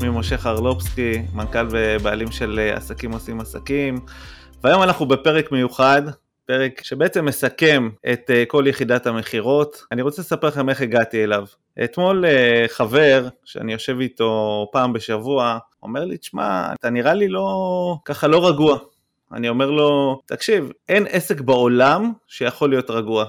שמי 0.00 0.08
משה 0.08 0.38
חרלובסקי, 0.38 1.22
מנכ"ל 1.34 1.66
ובעלים 1.70 2.30
של 2.30 2.58
אה, 2.58 2.76
עסקים 2.76 3.12
עושים 3.12 3.40
עסקים, 3.40 4.00
והיום 4.64 4.82
אנחנו 4.82 5.06
בפרק 5.06 5.52
מיוחד, 5.52 6.02
פרק 6.46 6.84
שבעצם 6.84 7.24
מסכם 7.24 7.90
את 8.12 8.30
אה, 8.30 8.44
כל 8.48 8.64
יחידת 8.66 9.06
המכירות. 9.06 9.84
אני 9.92 10.02
רוצה 10.02 10.22
לספר 10.22 10.46
לכם 10.46 10.68
איך 10.68 10.80
הגעתי 10.80 11.24
אליו. 11.24 11.44
אתמול 11.84 12.24
חבר, 12.68 13.28
שאני 13.44 13.72
יושב 13.72 14.00
איתו 14.00 14.68
פעם 14.72 14.92
בשבוע, 14.92 15.58
אומר 15.82 16.04
לי, 16.04 16.16
תשמע, 16.16 16.72
אתה 16.80 16.90
נראה 16.90 17.14
לי 17.14 17.28
לא, 17.28 17.96
ככה 18.04 18.26
לא 18.26 18.48
רגוע. 18.48 18.78
אני 19.32 19.48
אומר 19.48 19.70
לו, 19.70 20.20
תקשיב, 20.26 20.72
אין 20.88 21.06
עסק 21.10 21.40
בעולם 21.40 22.12
שיכול 22.26 22.70
להיות 22.70 22.90
רגוע. 22.90 23.24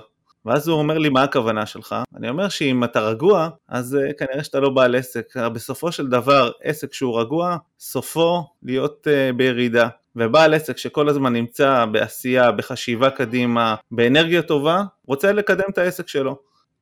ואז 0.48 0.68
הוא 0.68 0.80
אומר 0.80 0.98
לי, 0.98 1.10
מה 1.10 1.24
הכוונה 1.24 1.66
שלך? 1.66 1.96
אני 2.16 2.30
אומר 2.30 2.50
שאם 2.50 2.84
אתה 2.84 3.00
רגוע, 3.00 3.50
אז 3.68 3.98
uh, 3.98 4.14
כנראה 4.14 4.44
שאתה 4.44 4.60
לא 4.60 4.70
בעל 4.70 4.96
עסק. 4.96 5.38
בסופו 5.38 5.92
של 5.92 6.08
דבר, 6.08 6.52
עסק 6.64 6.94
שהוא 6.94 7.20
רגוע, 7.20 7.58
סופו 7.80 8.44
להיות 8.64 9.08
uh, 9.08 9.36
בירידה. 9.36 9.88
ובעל 10.16 10.54
עסק 10.54 10.78
שכל 10.78 11.10
הזמן 11.10 11.34
נמצא 11.34 11.86
בעשייה, 11.86 12.52
בחשיבה 12.52 13.10
קדימה, 13.10 13.76
באנרגיה 13.92 14.42
טובה, 14.42 14.84
רוצה 15.08 15.32
לקדם 15.32 15.66
את 15.70 15.78
העסק 15.78 16.08
שלו. 16.08 16.38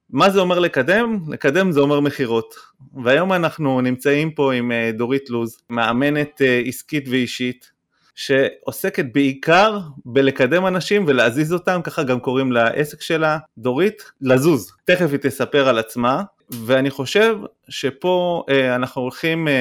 מה 0.09 0.29
זה 0.29 0.39
אומר 0.39 0.59
לקדם? 0.59 1.19
לקדם 1.27 1.71
זה 1.71 1.79
אומר 1.79 1.99
מכירות. 1.99 2.55
והיום 3.03 3.33
אנחנו 3.33 3.81
נמצאים 3.81 4.31
פה 4.31 4.53
עם 4.53 4.71
אה, 4.71 4.91
דורית 4.93 5.29
לוז, 5.29 5.57
מאמנת 5.69 6.41
עסקית 6.67 7.05
ואישית, 7.09 7.71
שעוסקת 8.15 9.05
בעיקר 9.13 9.79
בלקדם 10.05 10.65
אנשים 10.65 11.05
ולהזיז 11.07 11.53
אותם, 11.53 11.81
ככה 11.83 12.03
גם 12.03 12.19
קוראים 12.19 12.51
לעסק 12.51 13.01
שלה, 13.01 13.37
דורית, 13.57 14.11
לזוז. 14.21 14.71
תכף 14.85 15.09
היא 15.11 15.19
תספר 15.19 15.69
על 15.69 15.77
עצמה, 15.77 16.23
ואני 16.49 16.89
חושב 16.89 17.37
שפה 17.69 18.43
אה, 18.49 18.75
אנחנו 18.75 19.01
הולכים 19.01 19.47
אה, 19.47 19.53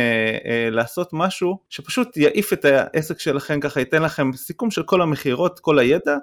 אה, 0.44 0.69
לעשות 0.70 1.08
משהו 1.12 1.58
שפשוט 1.70 2.16
יעיף 2.16 2.52
את 2.52 2.64
העסק 2.64 3.20
שלכם, 3.20 3.61
ככה 3.61 3.80
ייתן 3.80 4.02
לכם 4.02 4.33
סיכום 4.33 4.70
של 4.70 4.83
כל 4.83 5.02
המכירות, 5.02 5.61
כל 5.61 5.78
הידע, 5.78 6.16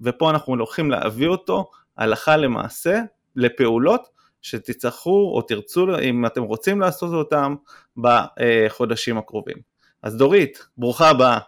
ופה 0.00 0.30
אנחנו 0.30 0.54
הולכים 0.54 0.90
להביא 0.90 1.28
אותו 1.28 1.70
הלכה 1.96 2.36
למעשה 2.36 3.00
לפעולות 3.36 4.08
שתצטרכו 4.42 5.32
או 5.34 5.42
תרצו, 5.42 5.98
אם 5.98 6.26
אתם 6.26 6.42
רוצים 6.42 6.80
לעשות 6.80 7.12
אותם, 7.12 7.54
בחודשים 7.96 9.18
הקרובים. 9.18 9.56
אז 10.02 10.16
דורית, 10.16 10.66
ברוכה 10.78 11.10
הבאה. 11.10 11.38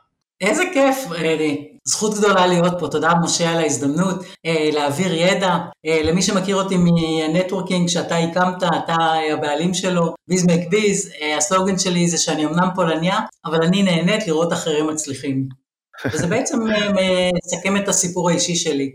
איזה 0.41 0.63
כיף, 0.73 1.13
אה, 1.13 1.55
זכות 1.85 2.15
גדולה 2.15 2.47
להיות 2.47 2.73
פה, 2.79 2.89
תודה 2.89 3.13
משה 3.23 3.51
על 3.51 3.59
ההזדמנות 3.59 4.17
אה, 4.47 4.71
להעביר 4.73 5.15
ידע. 5.15 5.57
אה, 5.87 6.03
למי 6.03 6.23
שמכיר 6.23 6.57
אותי 6.57 6.77
מנטוורקינג 6.79 7.89
שאתה 7.89 8.17
הקמת, 8.17 8.63
אתה 8.63 8.97
הבעלים 9.33 9.75
שלו, 9.75 10.15
ביז 10.29 10.45
מק 10.45 10.69
ביז, 10.71 11.11
הסלוגן 11.37 11.79
שלי 11.79 12.09
זה 12.09 12.19
שאני 12.19 12.47
אמנם 12.47 12.69
פולניה, 12.75 13.19
אבל 13.45 13.63
אני 13.63 13.83
נהנית 13.83 14.27
לראות 14.27 14.53
אחרים 14.53 14.87
מצליחים. 14.87 15.49
וזה 16.13 16.27
בעצם 16.27 16.59
מסכם 17.45 17.77
את 17.77 17.89
הסיפור 17.89 18.31
האישי 18.31 18.55
שלי. 18.55 18.93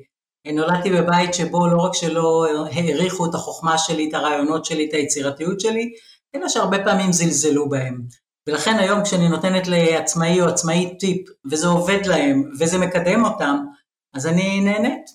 נולדתי 0.53 0.89
בבית 0.89 1.33
שבו 1.33 1.67
לא 1.67 1.77
רק 1.77 1.93
שלא 1.93 2.45
העריכו 2.71 3.25
את 3.25 3.35
החוכמה 3.35 3.77
שלי, 3.77 4.09
את 4.09 4.13
הרעיונות 4.13 4.65
שלי, 4.65 4.85
את 4.89 4.93
היצירתיות 4.93 5.59
שלי, 5.59 5.89
אלא 6.35 6.49
שהרבה 6.49 6.83
פעמים 6.83 7.11
זלזלו 7.11 7.69
בהם. 7.69 8.01
ולכן 8.47 8.75
היום 8.79 9.03
כשאני 9.03 9.29
נותנת 9.29 9.67
לעצמאי 9.67 10.41
או 10.41 10.47
עצמאי 10.47 10.97
טיפ, 10.99 11.27
וזה 11.51 11.67
עובד 11.67 12.05
להם, 12.05 12.43
וזה 12.59 12.77
מקדם 12.77 13.25
אותם, 13.25 13.55
אז 14.13 14.27
אני 14.27 14.61
נהנית. 14.61 15.05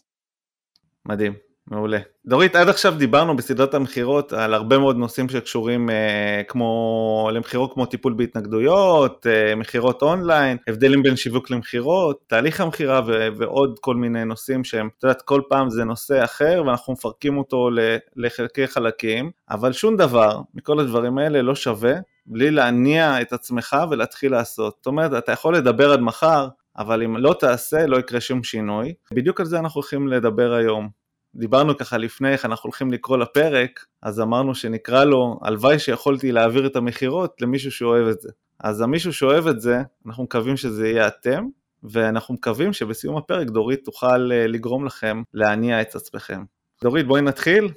מדהים, 1.07 1.33
מעולה. 1.67 1.99
דורית, 2.27 2.57
עד 2.57 2.69
עכשיו 2.69 2.95
דיברנו 2.99 3.37
בסדרת 3.37 3.75
המכירות 3.75 4.33
על 4.33 4.55
הרבה 4.55 4.79
מאוד 4.79 4.97
נושאים 4.97 5.29
שקשורים 5.29 5.91
אה, 5.91 6.43
כמו 6.49 7.31
למכירות 7.33 7.75
כמו 7.75 7.87
טיפול 7.87 8.13
בהתנגדויות, 8.13 9.27
אה, 9.27 9.55
מכירות 9.55 10.03
אונליין, 10.03 10.57
הבדלים 10.69 11.03
בין 11.03 11.17
שיווק 11.17 11.51
למכירות, 11.51 12.21
תהליך 12.27 12.61
המכירה 12.61 13.01
ו- 13.07 13.29
ועוד 13.37 13.79
כל 13.81 13.97
מיני 13.97 14.25
נושאים 14.25 14.65
שהם, 14.65 14.89
את 14.99 15.03
יודעת, 15.03 15.23
כל 15.23 15.41
פעם 15.49 15.71
זה 15.71 15.85
נושא 15.85 16.25
אחר 16.25 16.63
ואנחנו 16.67 16.93
מפרקים 16.93 17.39
אותו 17.39 17.69
לחלקי 18.17 18.67
חלקים, 18.67 19.31
אבל 19.51 19.73
שום 19.73 19.97
דבר 19.97 20.41
מכל 20.55 20.81
הדברים 20.81 21.19
האלה 21.19 21.43
לא 21.43 21.55
שווה 21.55 21.95
בלי 22.29 22.51
להניע 22.51 23.21
את 23.21 23.33
עצמך 23.33 23.77
ולהתחיל 23.91 24.33
לעשות. 24.33 24.75
זאת 24.77 24.87
אומרת, 24.87 25.13
אתה 25.25 25.33
יכול 25.33 25.57
לדבר 25.57 25.93
עד 25.93 26.01
מחר, 26.01 26.49
אבל 26.79 27.03
אם 27.03 27.17
לא 27.17 27.37
תעשה, 27.41 27.87
לא 27.87 27.97
יקרה 27.97 28.21
שום 28.21 28.43
שינוי. 28.43 28.95
בדיוק 29.13 29.41
על 29.41 29.47
זה 29.47 29.59
אנחנו 29.59 29.79
הולכים 29.79 30.09
לדבר 30.09 30.53
היום. 30.53 30.89
דיברנו 31.35 31.77
ככה 31.77 31.99
לפני 31.99 32.33
איך 32.33 32.45
אנחנו 32.45 32.67
הולכים 32.67 32.93
לקרוא 32.93 33.17
לפרק, 33.17 33.85
אז 34.03 34.21
אמרנו 34.21 34.55
שנקרא 34.55 35.05
לו, 35.05 35.39
הלוואי 35.43 35.79
שיכולתי 35.79 36.33
להעביר 36.33 36.67
את 36.67 36.77
המכירות 36.77 37.43
למישהו 37.43 37.73
שאוהב 37.73 38.07
את 38.07 38.21
זה. 38.21 38.29
אז 38.61 38.81
המישהו 38.81 39.13
שאוהב 39.13 39.47
את 39.47 39.61
זה, 39.61 39.83
אנחנו 40.07 40.25
מקווים 40.25 40.57
שזה 40.57 40.89
יהיה 40.89 41.07
אתם, 41.07 41.45
ואנחנו 41.83 42.35
מקווים 42.35 42.73
שבסיום 42.73 43.17
הפרק 43.17 43.49
דורית 43.49 43.85
תוכל 43.85 44.33
אה, 44.33 44.47
לגרום 44.47 44.87
לכם 44.87 45.23
להניע 45.35 45.81
את 45.81 45.95
עצמכם. 45.95 46.43
דורית, 46.83 47.07
בואי 47.07 47.23
נתחיל. 47.23 47.69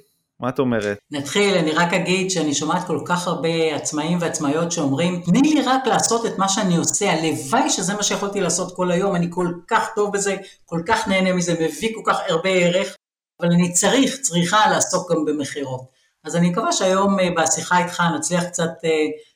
מה 0.42 0.48
את 0.48 0.58
אומרת? 0.58 0.98
נתחיל, 1.10 1.54
אני 1.54 1.72
רק 1.72 1.92
אגיד 1.92 2.30
שאני 2.30 2.54
שומעת 2.54 2.86
כל 2.86 3.00
כך 3.04 3.26
הרבה 3.28 3.74
עצמאים 3.74 4.18
ועצמאיות 4.20 4.72
שאומרים, 4.72 5.22
תני 5.24 5.40
לי 5.40 5.62
רק 5.62 5.86
לעשות 5.86 6.26
את 6.26 6.38
מה 6.38 6.48
שאני 6.48 6.76
עושה, 6.76 7.12
הלוואי 7.12 7.70
שזה 7.70 7.94
מה 7.94 8.02
שיכולתי 8.02 8.40
לעשות 8.40 8.76
כל 8.76 8.90
היום, 8.90 9.16
אני 9.16 9.26
כל 9.30 9.52
כך 9.68 9.88
טוב 9.94 10.12
בזה, 10.12 10.36
כל 10.64 10.82
כך 10.86 11.08
נהנה 11.08 11.32
מזה, 11.32 11.54
מביא 11.54 11.94
כל 11.94 12.12
כך 12.12 12.18
הרבה 12.28 12.50
ערך, 12.50 12.96
אבל 13.40 13.52
אני 13.52 13.72
צריך, 13.72 14.16
צריכה 14.20 14.70
לעסוק 14.70 15.12
גם 15.12 15.24
במכירות. 15.24 15.82
אז 16.24 16.36
אני 16.36 16.50
מקווה 16.50 16.72
שהיום 16.72 17.20
אה, 17.20 17.28
בשיחה 17.36 17.84
איתך 17.84 18.02
נצליח 18.16 18.44
קצת 18.44 18.70
אה, 18.84 18.90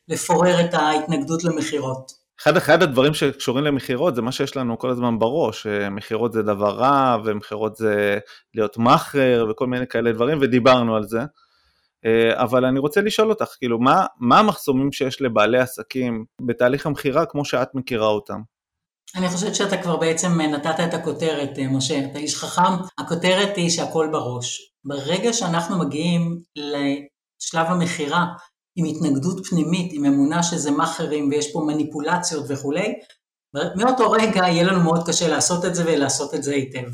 לפורר 0.07 0.65
את 0.65 0.73
ההתנגדות 0.73 1.43
למכירות. 1.43 2.26
אחד, 2.41 2.57
אחד 2.57 2.83
הדברים 2.83 3.13
שקשורים 3.13 3.63
למכירות 3.63 4.15
זה 4.15 4.21
מה 4.21 4.31
שיש 4.31 4.55
לנו 4.55 4.79
כל 4.79 4.89
הזמן 4.89 5.19
בראש, 5.19 5.67
מכירות 5.91 6.33
זה 6.33 6.43
דבר 6.43 6.75
רע 6.75 7.17
ומכירות 7.25 7.75
זה 7.75 8.17
להיות 8.53 8.77
מאכר 8.77 9.47
וכל 9.49 9.67
מיני 9.67 9.87
כאלה 9.87 10.11
דברים 10.11 10.37
ודיברנו 10.41 10.95
על 10.95 11.03
זה. 11.03 11.19
אה, 12.05 12.43
אבל 12.43 12.65
אני 12.65 12.79
רוצה 12.79 13.01
לשאול 13.01 13.29
אותך, 13.29 13.55
כאילו, 13.59 13.79
מה, 13.79 14.05
מה 14.19 14.39
המחסומים 14.39 14.91
שיש 14.91 15.21
לבעלי 15.21 15.59
עסקים 15.59 16.25
בתהליך 16.41 16.85
המכירה 16.85 17.25
כמו 17.25 17.45
שאת 17.45 17.75
מכירה 17.75 18.07
אותם? 18.07 18.41
אני 19.15 19.29
חושבת 19.29 19.55
שאתה 19.55 19.77
כבר 19.77 19.97
בעצם 19.97 20.41
נתת 20.41 20.79
את 20.79 20.93
הכותרת, 20.93 21.59
אה, 21.59 21.67
משה, 21.67 22.05
אתה 22.11 22.19
איש 22.19 22.35
חכם. 22.35 22.73
הכותרת 22.97 23.55
היא 23.55 23.69
שהכל 23.69 24.09
בראש. 24.11 24.71
ברגע 24.85 25.33
שאנחנו 25.33 25.79
מגיעים 25.79 26.39
לשלב 26.55 27.67
המכירה, 27.67 28.25
עם 28.77 28.85
התנגדות 28.85 29.47
פנימית, 29.47 29.91
עם 29.93 30.05
אמונה 30.05 30.43
שזה 30.43 30.71
מאכערים 30.71 31.29
ויש 31.29 31.53
פה 31.53 31.63
מניפולציות 31.67 32.45
וכולי, 32.47 32.93
מאותו 33.75 34.11
רגע 34.11 34.41
יהיה 34.47 34.63
לנו 34.63 34.83
מאוד 34.83 35.07
קשה 35.07 35.27
לעשות 35.27 35.65
את 35.65 35.75
זה 35.75 35.83
ולעשות 35.85 36.33
את 36.33 36.43
זה 36.43 36.51
היטב. 36.51 36.87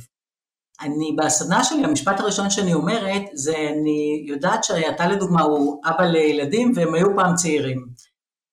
אני 0.81 1.15
בסדנה 1.17 1.63
שלי, 1.63 1.83
המשפט 1.83 2.19
הראשון 2.19 2.49
שאני 2.49 2.73
אומרת, 2.73 3.21
זה 3.33 3.55
אני 3.57 4.25
יודעת 4.27 4.63
שאתה 4.63 5.07
לדוגמה 5.07 5.41
הוא 5.41 5.81
אבא 5.85 6.03
לילדים 6.03 6.71
והם 6.75 6.93
היו 6.93 7.07
פעם 7.15 7.35
צעירים. 7.35 7.85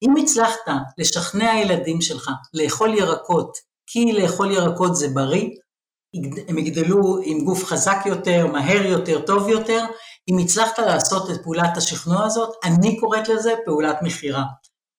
אם 0.03 0.15
הצלחת 0.23 0.71
לשכנע 0.97 1.59
ילדים 1.59 2.01
שלך 2.01 2.29
לאכול 2.53 2.93
ירקות, 2.93 3.57
כי 3.87 4.13
לאכול 4.13 4.51
ירקות 4.51 4.95
זה 4.95 5.07
בריא, 5.13 5.49
הם 6.47 6.57
יגדלו 6.57 7.19
עם 7.23 7.45
גוף 7.45 7.65
חזק 7.65 7.97
יותר, 8.05 8.47
מהר 8.47 8.85
יותר, 8.85 9.21
טוב 9.21 9.49
יותר, 9.49 9.85
אם 10.29 10.37
הצלחת 10.37 10.79
לעשות 10.79 11.29
את 11.29 11.43
פעולת 11.43 11.77
השכנוע 11.77 12.25
הזאת, 12.25 12.49
אני 12.63 12.99
קוראת 12.99 13.29
לזה 13.29 13.53
פעולת 13.65 13.97
מכירה. 14.01 14.43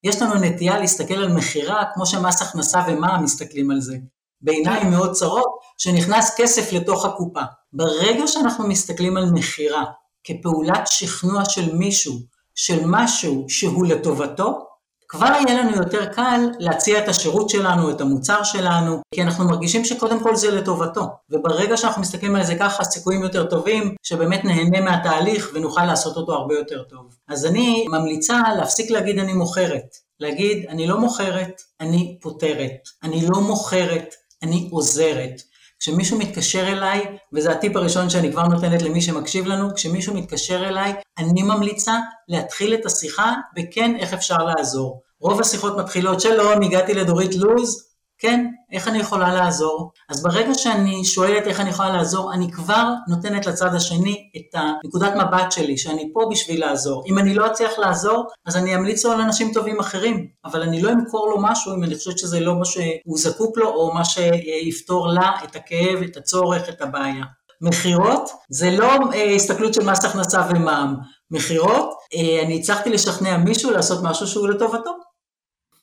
יש 0.04 0.22
לנו 0.22 0.34
נטייה 0.34 0.78
להסתכל 0.78 1.14
על 1.14 1.32
מכירה 1.32 1.84
כמו 1.94 2.06
שמס 2.06 2.42
הכנסה 2.42 2.84
ומע"מ 2.88 3.24
מסתכלים 3.24 3.70
על 3.70 3.80
זה. 3.80 3.96
בעיניים 4.40 4.90
מאוד 4.90 5.12
צרות, 5.12 5.52
שנכנס 5.78 6.34
כסף 6.36 6.72
לתוך 6.72 7.04
הקופה. 7.04 7.40
ברגע 7.72 8.26
שאנחנו 8.26 8.68
מסתכלים 8.68 9.16
על 9.16 9.30
מכירה 9.32 9.84
כפעולת 10.24 10.86
שכנוע 10.86 11.44
של 11.44 11.74
מישהו, 11.74 12.14
של 12.54 12.80
משהו 12.86 13.44
שהוא 13.48 13.86
לטובתו, 13.86 14.66
כבר 15.12 15.26
יהיה 15.26 15.62
לנו 15.62 15.76
יותר 15.76 16.04
קל 16.04 16.40
להציע 16.58 16.98
את 16.98 17.08
השירות 17.08 17.48
שלנו, 17.50 17.90
את 17.90 18.00
המוצר 18.00 18.42
שלנו, 18.42 19.00
כי 19.14 19.22
אנחנו 19.22 19.44
מרגישים 19.44 19.84
שקודם 19.84 20.22
כל 20.22 20.36
זה 20.36 20.50
לטובתו. 20.50 21.06
וברגע 21.30 21.76
שאנחנו 21.76 22.02
מסתכלים 22.02 22.36
על 22.36 22.44
זה 22.44 22.54
ככה, 22.54 22.84
סיכויים 22.84 23.22
יותר 23.22 23.46
טובים, 23.46 23.94
שבאמת 24.02 24.44
נהנה 24.44 24.80
מהתהליך 24.80 25.50
ונוכל 25.54 25.84
לעשות 25.84 26.16
אותו 26.16 26.32
הרבה 26.32 26.54
יותר 26.54 26.82
טוב. 26.82 27.14
אז 27.28 27.46
אני 27.46 27.86
ממליצה 27.88 28.42
להפסיק 28.56 28.90
להגיד 28.90 29.18
אני 29.18 29.32
מוכרת. 29.32 29.96
להגיד, 30.20 30.66
אני 30.68 30.86
לא 30.86 30.98
מוכרת, 30.98 31.62
אני 31.80 32.18
פותרת. 32.20 32.88
אני 33.02 33.26
לא 33.34 33.40
מוכרת, 33.40 34.14
אני 34.42 34.68
עוזרת. 34.72 35.42
כשמישהו 35.82 36.18
מתקשר 36.18 36.68
אליי, 36.68 37.04
וזה 37.32 37.52
הטיפ 37.52 37.76
הראשון 37.76 38.10
שאני 38.10 38.32
כבר 38.32 38.42
נותנת 38.42 38.82
למי 38.82 39.02
שמקשיב 39.02 39.46
לנו, 39.46 39.74
כשמישהו 39.74 40.14
מתקשר 40.14 40.68
אליי, 40.68 40.92
אני 41.18 41.42
ממליצה 41.42 41.94
להתחיל 42.28 42.74
את 42.74 42.86
השיחה 42.86 43.34
בכן 43.56 43.96
איך 43.96 44.12
אפשר 44.12 44.36
לעזור. 44.36 45.02
רוב 45.20 45.40
השיחות 45.40 45.76
מתחילות, 45.78 46.20
שלום, 46.20 46.62
הגעתי 46.62 46.94
לדורית 46.94 47.34
לוז, 47.34 47.91
כן, 48.22 48.46
איך 48.72 48.88
אני 48.88 48.98
יכולה 48.98 49.34
לעזור? 49.34 49.90
אז 50.08 50.22
ברגע 50.22 50.54
שאני 50.54 51.04
שואלת 51.04 51.46
איך 51.46 51.60
אני 51.60 51.70
יכולה 51.70 51.88
לעזור, 51.96 52.32
אני 52.32 52.52
כבר 52.52 52.88
נותנת 53.08 53.46
לצד 53.46 53.74
השני 53.74 54.30
את 54.36 54.60
הנקודת 54.60 55.12
מבט 55.14 55.52
שלי, 55.52 55.78
שאני 55.78 56.10
פה 56.14 56.20
בשביל 56.30 56.60
לעזור. 56.60 57.04
אם 57.06 57.18
אני 57.18 57.34
לא 57.34 57.46
אצליח 57.46 57.78
לעזור, 57.78 58.26
אז 58.46 58.56
אני 58.56 58.74
אמליץ 58.74 59.04
לו 59.04 59.12
על 59.12 59.20
אנשים 59.20 59.50
טובים 59.54 59.80
אחרים, 59.80 60.26
אבל 60.44 60.62
אני 60.62 60.82
לא 60.82 60.92
אמכור 60.92 61.28
לו 61.30 61.36
משהו 61.42 61.74
אם 61.74 61.84
אני 61.84 61.94
חושבת 61.94 62.18
שזה 62.18 62.40
לא 62.40 62.54
מה 62.58 62.64
שהוא 62.64 63.18
זקוק 63.18 63.58
לו, 63.58 63.68
או 63.68 63.94
מה 63.94 64.04
שיפתור 64.04 65.08
לה 65.08 65.30
את 65.44 65.56
הכאב, 65.56 66.02
את 66.02 66.16
הצורך, 66.16 66.68
את 66.68 66.82
הבעיה. 66.82 67.24
מכירות 67.60 68.30
זה 68.50 68.70
לא 68.70 68.90
אה, 69.14 69.34
הסתכלות 69.34 69.74
של 69.74 69.84
מס 69.84 70.04
הכנסה 70.04 70.46
ומע"מ. 70.50 70.96
מכירות, 71.30 71.90
אה, 72.14 72.42
אני 72.42 72.58
הצלחתי 72.58 72.90
לשכנע 72.90 73.36
מישהו 73.36 73.70
לעשות 73.70 74.00
משהו 74.02 74.26
שהוא 74.26 74.48
לטובתו. 74.48 74.90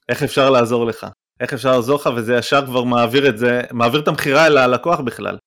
איך 0.09 0.23
אפשר 0.23 0.49
לעזור 0.49 0.85
לך? 0.85 1.07
איך 1.41 1.53
אפשר 1.53 1.71
לעזור 1.71 1.95
לך, 1.95 2.09
וזה 2.15 2.35
ישר 2.35 2.65
כבר 2.65 2.83
מעביר 2.83 3.29
את 3.29 3.37
זה, 3.37 3.61
מעביר 3.71 4.01
את 4.01 4.07
המכירה 4.07 4.47
אל 4.47 4.57
הלקוח 4.57 4.99
בכלל. 4.99 5.37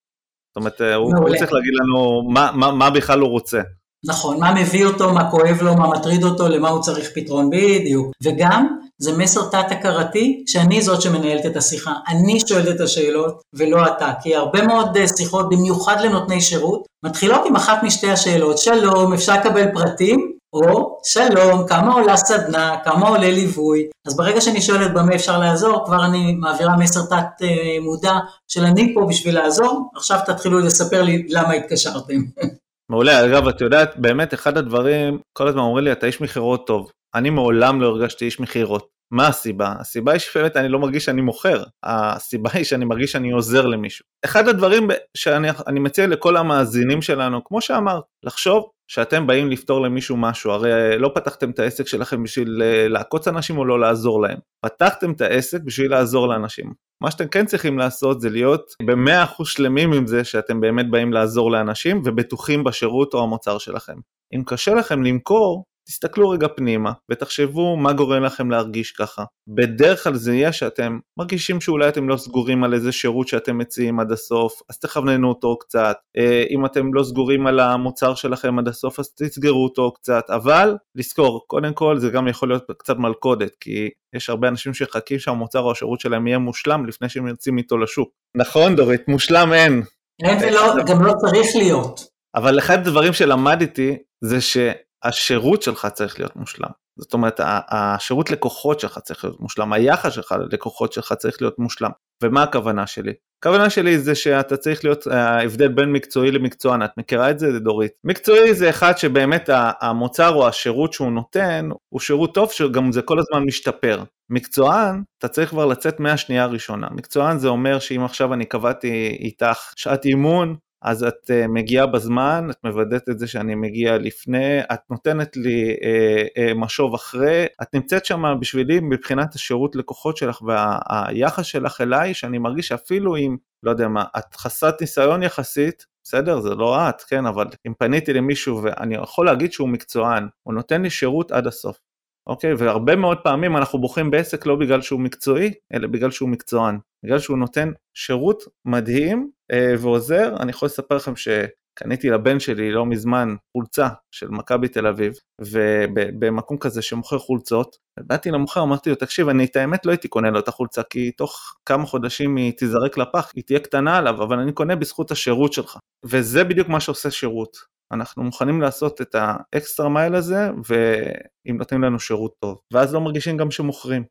זאת 0.50 0.56
אומרת, 0.56 0.80
הוא, 0.80 1.12
הוא 1.18 1.36
צריך 1.36 1.52
להגיד 1.52 1.72
לנו 1.74 2.22
מה, 2.30 2.50
מה, 2.54 2.72
מה 2.72 2.90
בכלל 2.90 3.20
הוא 3.20 3.28
רוצה. 3.28 3.60
נכון, 4.06 4.40
מה 4.40 4.54
מביא 4.54 4.86
אותו, 4.86 5.12
מה 5.12 5.30
כואב 5.30 5.62
לו, 5.62 5.76
מה 5.76 5.88
מטריד 5.88 6.24
אותו, 6.24 6.48
למה 6.48 6.68
הוא 6.68 6.82
צריך 6.82 7.10
פתרון 7.14 7.50
בדיוק. 7.50 8.12
וגם, 8.22 8.76
זה 8.98 9.18
מסר 9.18 9.48
תת-הכרתי, 9.48 10.44
שאני 10.46 10.82
זאת 10.82 11.02
שמנהלת 11.02 11.46
את 11.46 11.56
השיחה. 11.56 11.92
אני 12.08 12.40
שואלת 12.48 12.76
את 12.76 12.80
השאלות, 12.80 13.40
ולא 13.54 13.86
אתה. 13.86 14.12
כי 14.22 14.36
הרבה 14.36 14.66
מאוד 14.66 14.96
אה, 14.96 15.08
שיחות, 15.08 15.48
במיוחד 15.48 15.96
לנותני 16.00 16.40
שירות, 16.40 16.82
מתחילות 17.04 17.40
עם 17.46 17.56
אחת 17.56 17.82
משתי 17.82 18.10
השאלות. 18.10 18.58
שלום, 18.58 19.12
אפשר 19.12 19.40
לקבל 19.40 19.66
פרטים? 19.74 20.32
או 20.52 20.98
שלום, 21.04 21.66
כמה 21.68 21.92
עולה 21.92 22.16
סדנה, 22.16 22.76
כמה 22.84 23.08
עולה 23.08 23.30
ליווי, 23.30 23.86
אז 24.06 24.16
ברגע 24.16 24.40
שאני 24.40 24.62
שואלת 24.62 24.94
במה 24.94 25.14
אפשר 25.14 25.38
לעזור, 25.38 25.84
כבר 25.86 26.04
אני 26.04 26.34
מעבירה 26.34 26.76
מסר 26.76 27.00
תת 27.00 27.42
אה, 27.42 27.80
מודע 27.80 28.14
של 28.48 28.64
אני 28.64 28.94
פה 28.94 29.06
בשביל 29.08 29.34
לעזור, 29.34 29.90
עכשיו 29.96 30.18
תתחילו 30.26 30.58
לספר 30.58 31.02
לי 31.02 31.26
למה 31.28 31.52
התקשרתם. 31.52 32.20
מעולה, 32.90 33.24
אגב, 33.24 33.48
את 33.48 33.60
יודעת, 33.60 33.94
באמת 33.96 34.34
אחד 34.34 34.58
הדברים, 34.58 35.18
כל 35.32 35.48
הזמן 35.48 35.60
אומרים 35.60 35.84
לי, 35.84 35.92
אתה 35.92 36.06
איש 36.06 36.20
מכירות 36.20 36.66
טוב. 36.66 36.90
אני 37.14 37.30
מעולם 37.30 37.80
לא 37.80 37.86
הרגשתי 37.86 38.24
איש 38.24 38.40
מכירות. 38.40 38.92
מה 39.12 39.26
הסיבה? 39.26 39.74
הסיבה 39.80 40.12
היא 40.12 40.20
שבאמת 40.20 40.56
אני 40.56 40.68
לא 40.68 40.78
מרגיש 40.78 41.04
שאני 41.04 41.20
מוכר, 41.20 41.62
הסיבה 41.82 42.50
היא 42.54 42.64
שאני 42.64 42.84
מרגיש 42.84 43.12
שאני 43.12 43.30
עוזר 43.30 43.66
למישהו. 43.66 44.04
אחד 44.24 44.48
הדברים 44.48 44.88
שאני 45.16 45.80
מציע 45.80 46.06
לכל 46.06 46.36
המאזינים 46.36 47.02
שלנו, 47.02 47.44
כמו 47.44 47.60
שאמרת, 47.60 48.02
לחשוב 48.24 48.64
שאתם 48.92 49.26
באים 49.26 49.50
לפתור 49.50 49.80
למישהו 49.80 50.16
משהו, 50.16 50.50
הרי 50.50 50.98
לא 50.98 51.10
פתחתם 51.14 51.50
את 51.50 51.58
העסק 51.58 51.86
שלכם 51.86 52.22
בשביל 52.22 52.62
אה, 52.62 52.88
לעקוץ 52.88 53.28
אנשים 53.28 53.58
או 53.58 53.64
לא 53.64 53.80
לעזור 53.80 54.22
להם, 54.22 54.38
פתחתם 54.64 55.12
את 55.12 55.20
העסק 55.20 55.60
בשביל 55.64 55.90
לעזור 55.90 56.28
לאנשים. 56.28 56.72
מה 57.02 57.10
שאתם 57.10 57.28
כן 57.28 57.46
צריכים 57.46 57.78
לעשות 57.78 58.20
זה 58.20 58.30
להיות 58.30 58.62
במאה 58.82 59.24
אחוז 59.24 59.48
שלמים 59.48 59.92
עם 59.92 60.06
זה 60.06 60.24
שאתם 60.24 60.60
באמת 60.60 60.90
באים 60.90 61.12
לעזור 61.12 61.50
לאנשים 61.50 62.02
ובטוחים 62.04 62.64
בשירות 62.64 63.14
או 63.14 63.22
המוצר 63.22 63.58
שלכם. 63.58 63.96
אם 64.34 64.42
קשה 64.46 64.74
לכם 64.74 65.02
למכור, 65.02 65.64
תסתכלו 65.86 66.30
רגע 66.30 66.48
פנימה 66.56 66.92
ותחשבו 67.10 67.76
מה 67.76 67.92
גורם 67.92 68.22
לכם 68.22 68.50
להרגיש 68.50 68.92
ככה. 68.92 69.24
בדרך 69.48 70.04
כלל 70.04 70.14
זה 70.14 70.34
יהיה 70.34 70.52
שאתם 70.52 70.98
מרגישים 71.18 71.60
שאולי 71.60 71.88
אתם 71.88 72.08
לא 72.08 72.16
סגורים 72.16 72.64
על 72.64 72.74
איזה 72.74 72.92
שירות 72.92 73.28
שאתם 73.28 73.58
מציעים 73.58 74.00
עד 74.00 74.12
הסוף, 74.12 74.60
אז 74.70 74.78
תכווננו 74.78 75.28
אותו 75.28 75.56
קצת. 75.58 75.96
אה, 76.16 76.44
אם 76.50 76.66
אתם 76.66 76.94
לא 76.94 77.04
סגורים 77.04 77.46
על 77.46 77.60
המוצר 77.60 78.14
שלכם 78.14 78.58
עד 78.58 78.68
הסוף, 78.68 79.00
אז 79.00 79.10
תסגרו 79.14 79.64
אותו 79.64 79.92
קצת. 79.92 80.24
אבל 80.28 80.76
לזכור, 80.94 81.44
קודם 81.46 81.74
כל 81.74 81.98
זה 81.98 82.10
גם 82.10 82.28
יכול 82.28 82.48
להיות 82.48 82.64
קצת 82.78 82.96
מלכודת, 82.96 83.52
כי 83.60 83.88
יש 84.16 84.30
הרבה 84.30 84.48
אנשים 84.48 84.74
שחכים 84.74 85.18
שהמוצר 85.18 85.60
או 85.60 85.72
השירות 85.72 86.00
שלהם 86.00 86.26
יהיה 86.26 86.38
מושלם 86.38 86.86
לפני 86.86 87.08
שהם 87.08 87.26
יוצאים 87.26 87.58
איתו 87.58 87.78
לשוק. 87.78 88.08
נכון 88.36 88.76
דורית, 88.76 89.08
מושלם 89.08 89.52
אין. 89.52 89.82
אין 90.24 90.38
ולא, 90.42 90.74
גם 90.86 91.04
לא 91.04 91.12
צריך 91.20 91.46
להיות. 91.56 92.00
אבל 92.34 92.58
אחד 92.58 92.78
הדברים 92.78 93.12
שלמדתי 93.12 93.98
זה 94.24 94.40
ש... 94.40 94.56
השירות 95.04 95.62
שלך 95.62 95.86
צריך 95.86 96.18
להיות 96.20 96.36
מושלם. 96.36 96.70
זאת 96.98 97.12
אומרת, 97.12 97.40
השירות 97.44 98.30
לקוחות 98.30 98.80
שלך 98.80 98.98
צריך 98.98 99.24
להיות 99.24 99.40
מושלם, 99.40 99.72
היחס 99.72 100.12
שלך 100.12 100.34
ללקוחות 100.38 100.92
שלך 100.92 101.12
צריך 101.12 101.36
להיות 101.42 101.58
מושלם. 101.58 101.90
ומה 102.22 102.42
הכוונה 102.42 102.86
שלי? 102.86 103.12
הכוונה 103.42 103.70
שלי 103.70 103.98
זה 103.98 104.14
שאתה 104.14 104.56
צריך 104.56 104.84
להיות 104.84 105.06
ההבדל 105.06 105.68
בין 105.68 105.92
מקצועי 105.92 106.30
למקצוען, 106.30 106.82
את 106.82 106.90
מכירה 106.96 107.30
את 107.30 107.38
זה 107.38 107.58
דורית? 107.58 107.92
מקצועי 108.04 108.54
זה 108.54 108.70
אחד 108.70 108.98
שבאמת 108.98 109.50
המוצר 109.80 110.34
או 110.34 110.48
השירות 110.48 110.92
שהוא 110.92 111.12
נותן 111.12 111.68
הוא 111.88 112.00
שירות 112.00 112.34
טוב 112.34 112.50
שגם 112.50 112.92
זה 112.92 113.02
כל 113.02 113.18
הזמן 113.18 113.46
משתפר. 113.46 114.02
מקצוען, 114.30 115.02
אתה 115.18 115.28
צריך 115.28 115.50
כבר 115.50 115.66
לצאת 115.66 116.00
מהשנייה 116.00 116.44
הראשונה. 116.44 116.88
מקצוען 116.90 117.38
זה 117.38 117.48
אומר 117.48 117.78
שאם 117.78 118.04
עכשיו 118.04 118.34
אני 118.34 118.44
קבעתי 118.44 119.16
איתך 119.20 119.72
שעת 119.76 120.04
אימון, 120.04 120.56
אז 120.82 121.04
את 121.04 121.30
uh, 121.30 121.48
מגיעה 121.48 121.86
בזמן, 121.86 122.48
את 122.50 122.56
מוודאת 122.64 123.08
את 123.08 123.18
זה 123.18 123.26
שאני 123.26 123.54
מגיע 123.54 123.98
לפני, 123.98 124.60
את 124.60 124.80
נותנת 124.90 125.36
לי 125.36 125.74
uh, 125.74 126.50
uh, 126.50 126.54
משוב 126.54 126.94
אחרי, 126.94 127.46
את 127.62 127.74
נמצאת 127.74 128.04
שם 128.04 128.22
בשבילי 128.40 128.80
מבחינת 128.80 129.34
השירות 129.34 129.76
לקוחות 129.76 130.16
שלך 130.16 130.42
והיחס 130.42 131.44
שלך 131.44 131.80
אליי, 131.80 132.14
שאני 132.14 132.38
מרגיש 132.38 132.68
שאפילו 132.68 133.16
אם, 133.16 133.36
לא 133.62 133.70
יודע 133.70 133.88
מה, 133.88 134.04
את 134.18 134.34
חסרת 134.34 134.80
ניסיון 134.80 135.22
יחסית, 135.22 135.86
בסדר, 136.04 136.40
זה 136.40 136.54
לא 136.54 136.88
את, 136.88 137.02
כן, 137.02 137.26
אבל 137.26 137.46
אם 137.66 137.72
פניתי 137.78 138.12
למישהו 138.12 138.62
ואני 138.62 138.94
יכול 138.94 139.26
להגיד 139.26 139.52
שהוא 139.52 139.68
מקצוען, 139.68 140.28
הוא 140.42 140.54
נותן 140.54 140.82
לי 140.82 140.90
שירות 140.90 141.32
עד 141.32 141.46
הסוף. 141.46 141.78
אוקיי? 142.26 142.54
והרבה 142.54 142.96
מאוד 142.96 143.18
פעמים 143.18 143.56
אנחנו 143.56 143.78
בוחרים 143.78 144.10
בעסק 144.10 144.46
לא 144.46 144.56
בגלל 144.56 144.80
שהוא 144.80 145.00
מקצועי, 145.00 145.52
אלא 145.74 145.88
בגלל 145.88 146.10
שהוא 146.10 146.28
מקצוען. 146.28 146.78
בגלל 147.04 147.18
שהוא 147.18 147.38
נותן 147.38 147.72
שירות 147.94 148.42
מדהים 148.64 149.30
אה, 149.41 149.41
ועוזר. 149.78 150.34
אני 150.40 150.50
יכול 150.50 150.66
לספר 150.66 150.96
לכם 150.96 151.12
שקניתי 151.16 152.10
לבן 152.10 152.40
שלי 152.40 152.70
לא 152.70 152.86
מזמן 152.86 153.34
חולצה 153.56 153.88
של 154.10 154.28
מכבי 154.28 154.68
תל 154.68 154.86
אביב, 154.86 155.12
ובמקום 155.40 156.58
כזה 156.58 156.82
שמוכר 156.82 157.18
חולצות, 157.18 157.76
באתי 158.00 158.30
למוכר, 158.30 158.62
אמרתי 158.62 158.90
לו, 158.90 158.96
תקשיב, 158.96 159.28
אני 159.28 159.44
את 159.44 159.56
האמת 159.56 159.86
לא 159.86 159.90
הייתי 159.90 160.08
קונה 160.08 160.30
לו 160.30 160.38
את 160.38 160.48
החולצה, 160.48 160.82
כי 160.82 161.10
תוך 161.10 161.54
כמה 161.66 161.86
חודשים 161.86 162.36
היא 162.36 162.52
תיזרק 162.52 162.98
לפח, 162.98 163.30
היא 163.34 163.44
תהיה 163.44 163.60
קטנה 163.60 163.98
עליו, 163.98 164.22
אבל 164.22 164.38
אני 164.38 164.52
קונה 164.52 164.76
בזכות 164.76 165.10
השירות 165.10 165.52
שלך. 165.52 165.78
וזה 166.04 166.44
בדיוק 166.44 166.68
מה 166.68 166.80
שעושה 166.80 167.10
שירות. 167.10 167.56
אנחנו 167.92 168.22
מוכנים 168.22 168.60
לעשות 168.60 169.00
את 169.00 169.14
האקסטרה 169.18 169.88
מייל 169.88 170.14
הזה, 170.14 170.50
ואם 170.68 171.56
נותנים 171.56 171.82
לנו 171.82 172.00
שירות 172.00 172.32
טוב, 172.40 172.58
ואז 172.72 172.94
לא 172.94 173.00
מרגישים 173.00 173.36
גם 173.36 173.50
שמוכרים. 173.50 174.04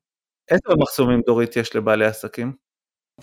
איזה 0.52 0.76
מחסומים 0.80 1.22
דורית 1.26 1.56
יש 1.58 1.76
לבעלי 1.76 2.06
עסקים? 2.06 2.54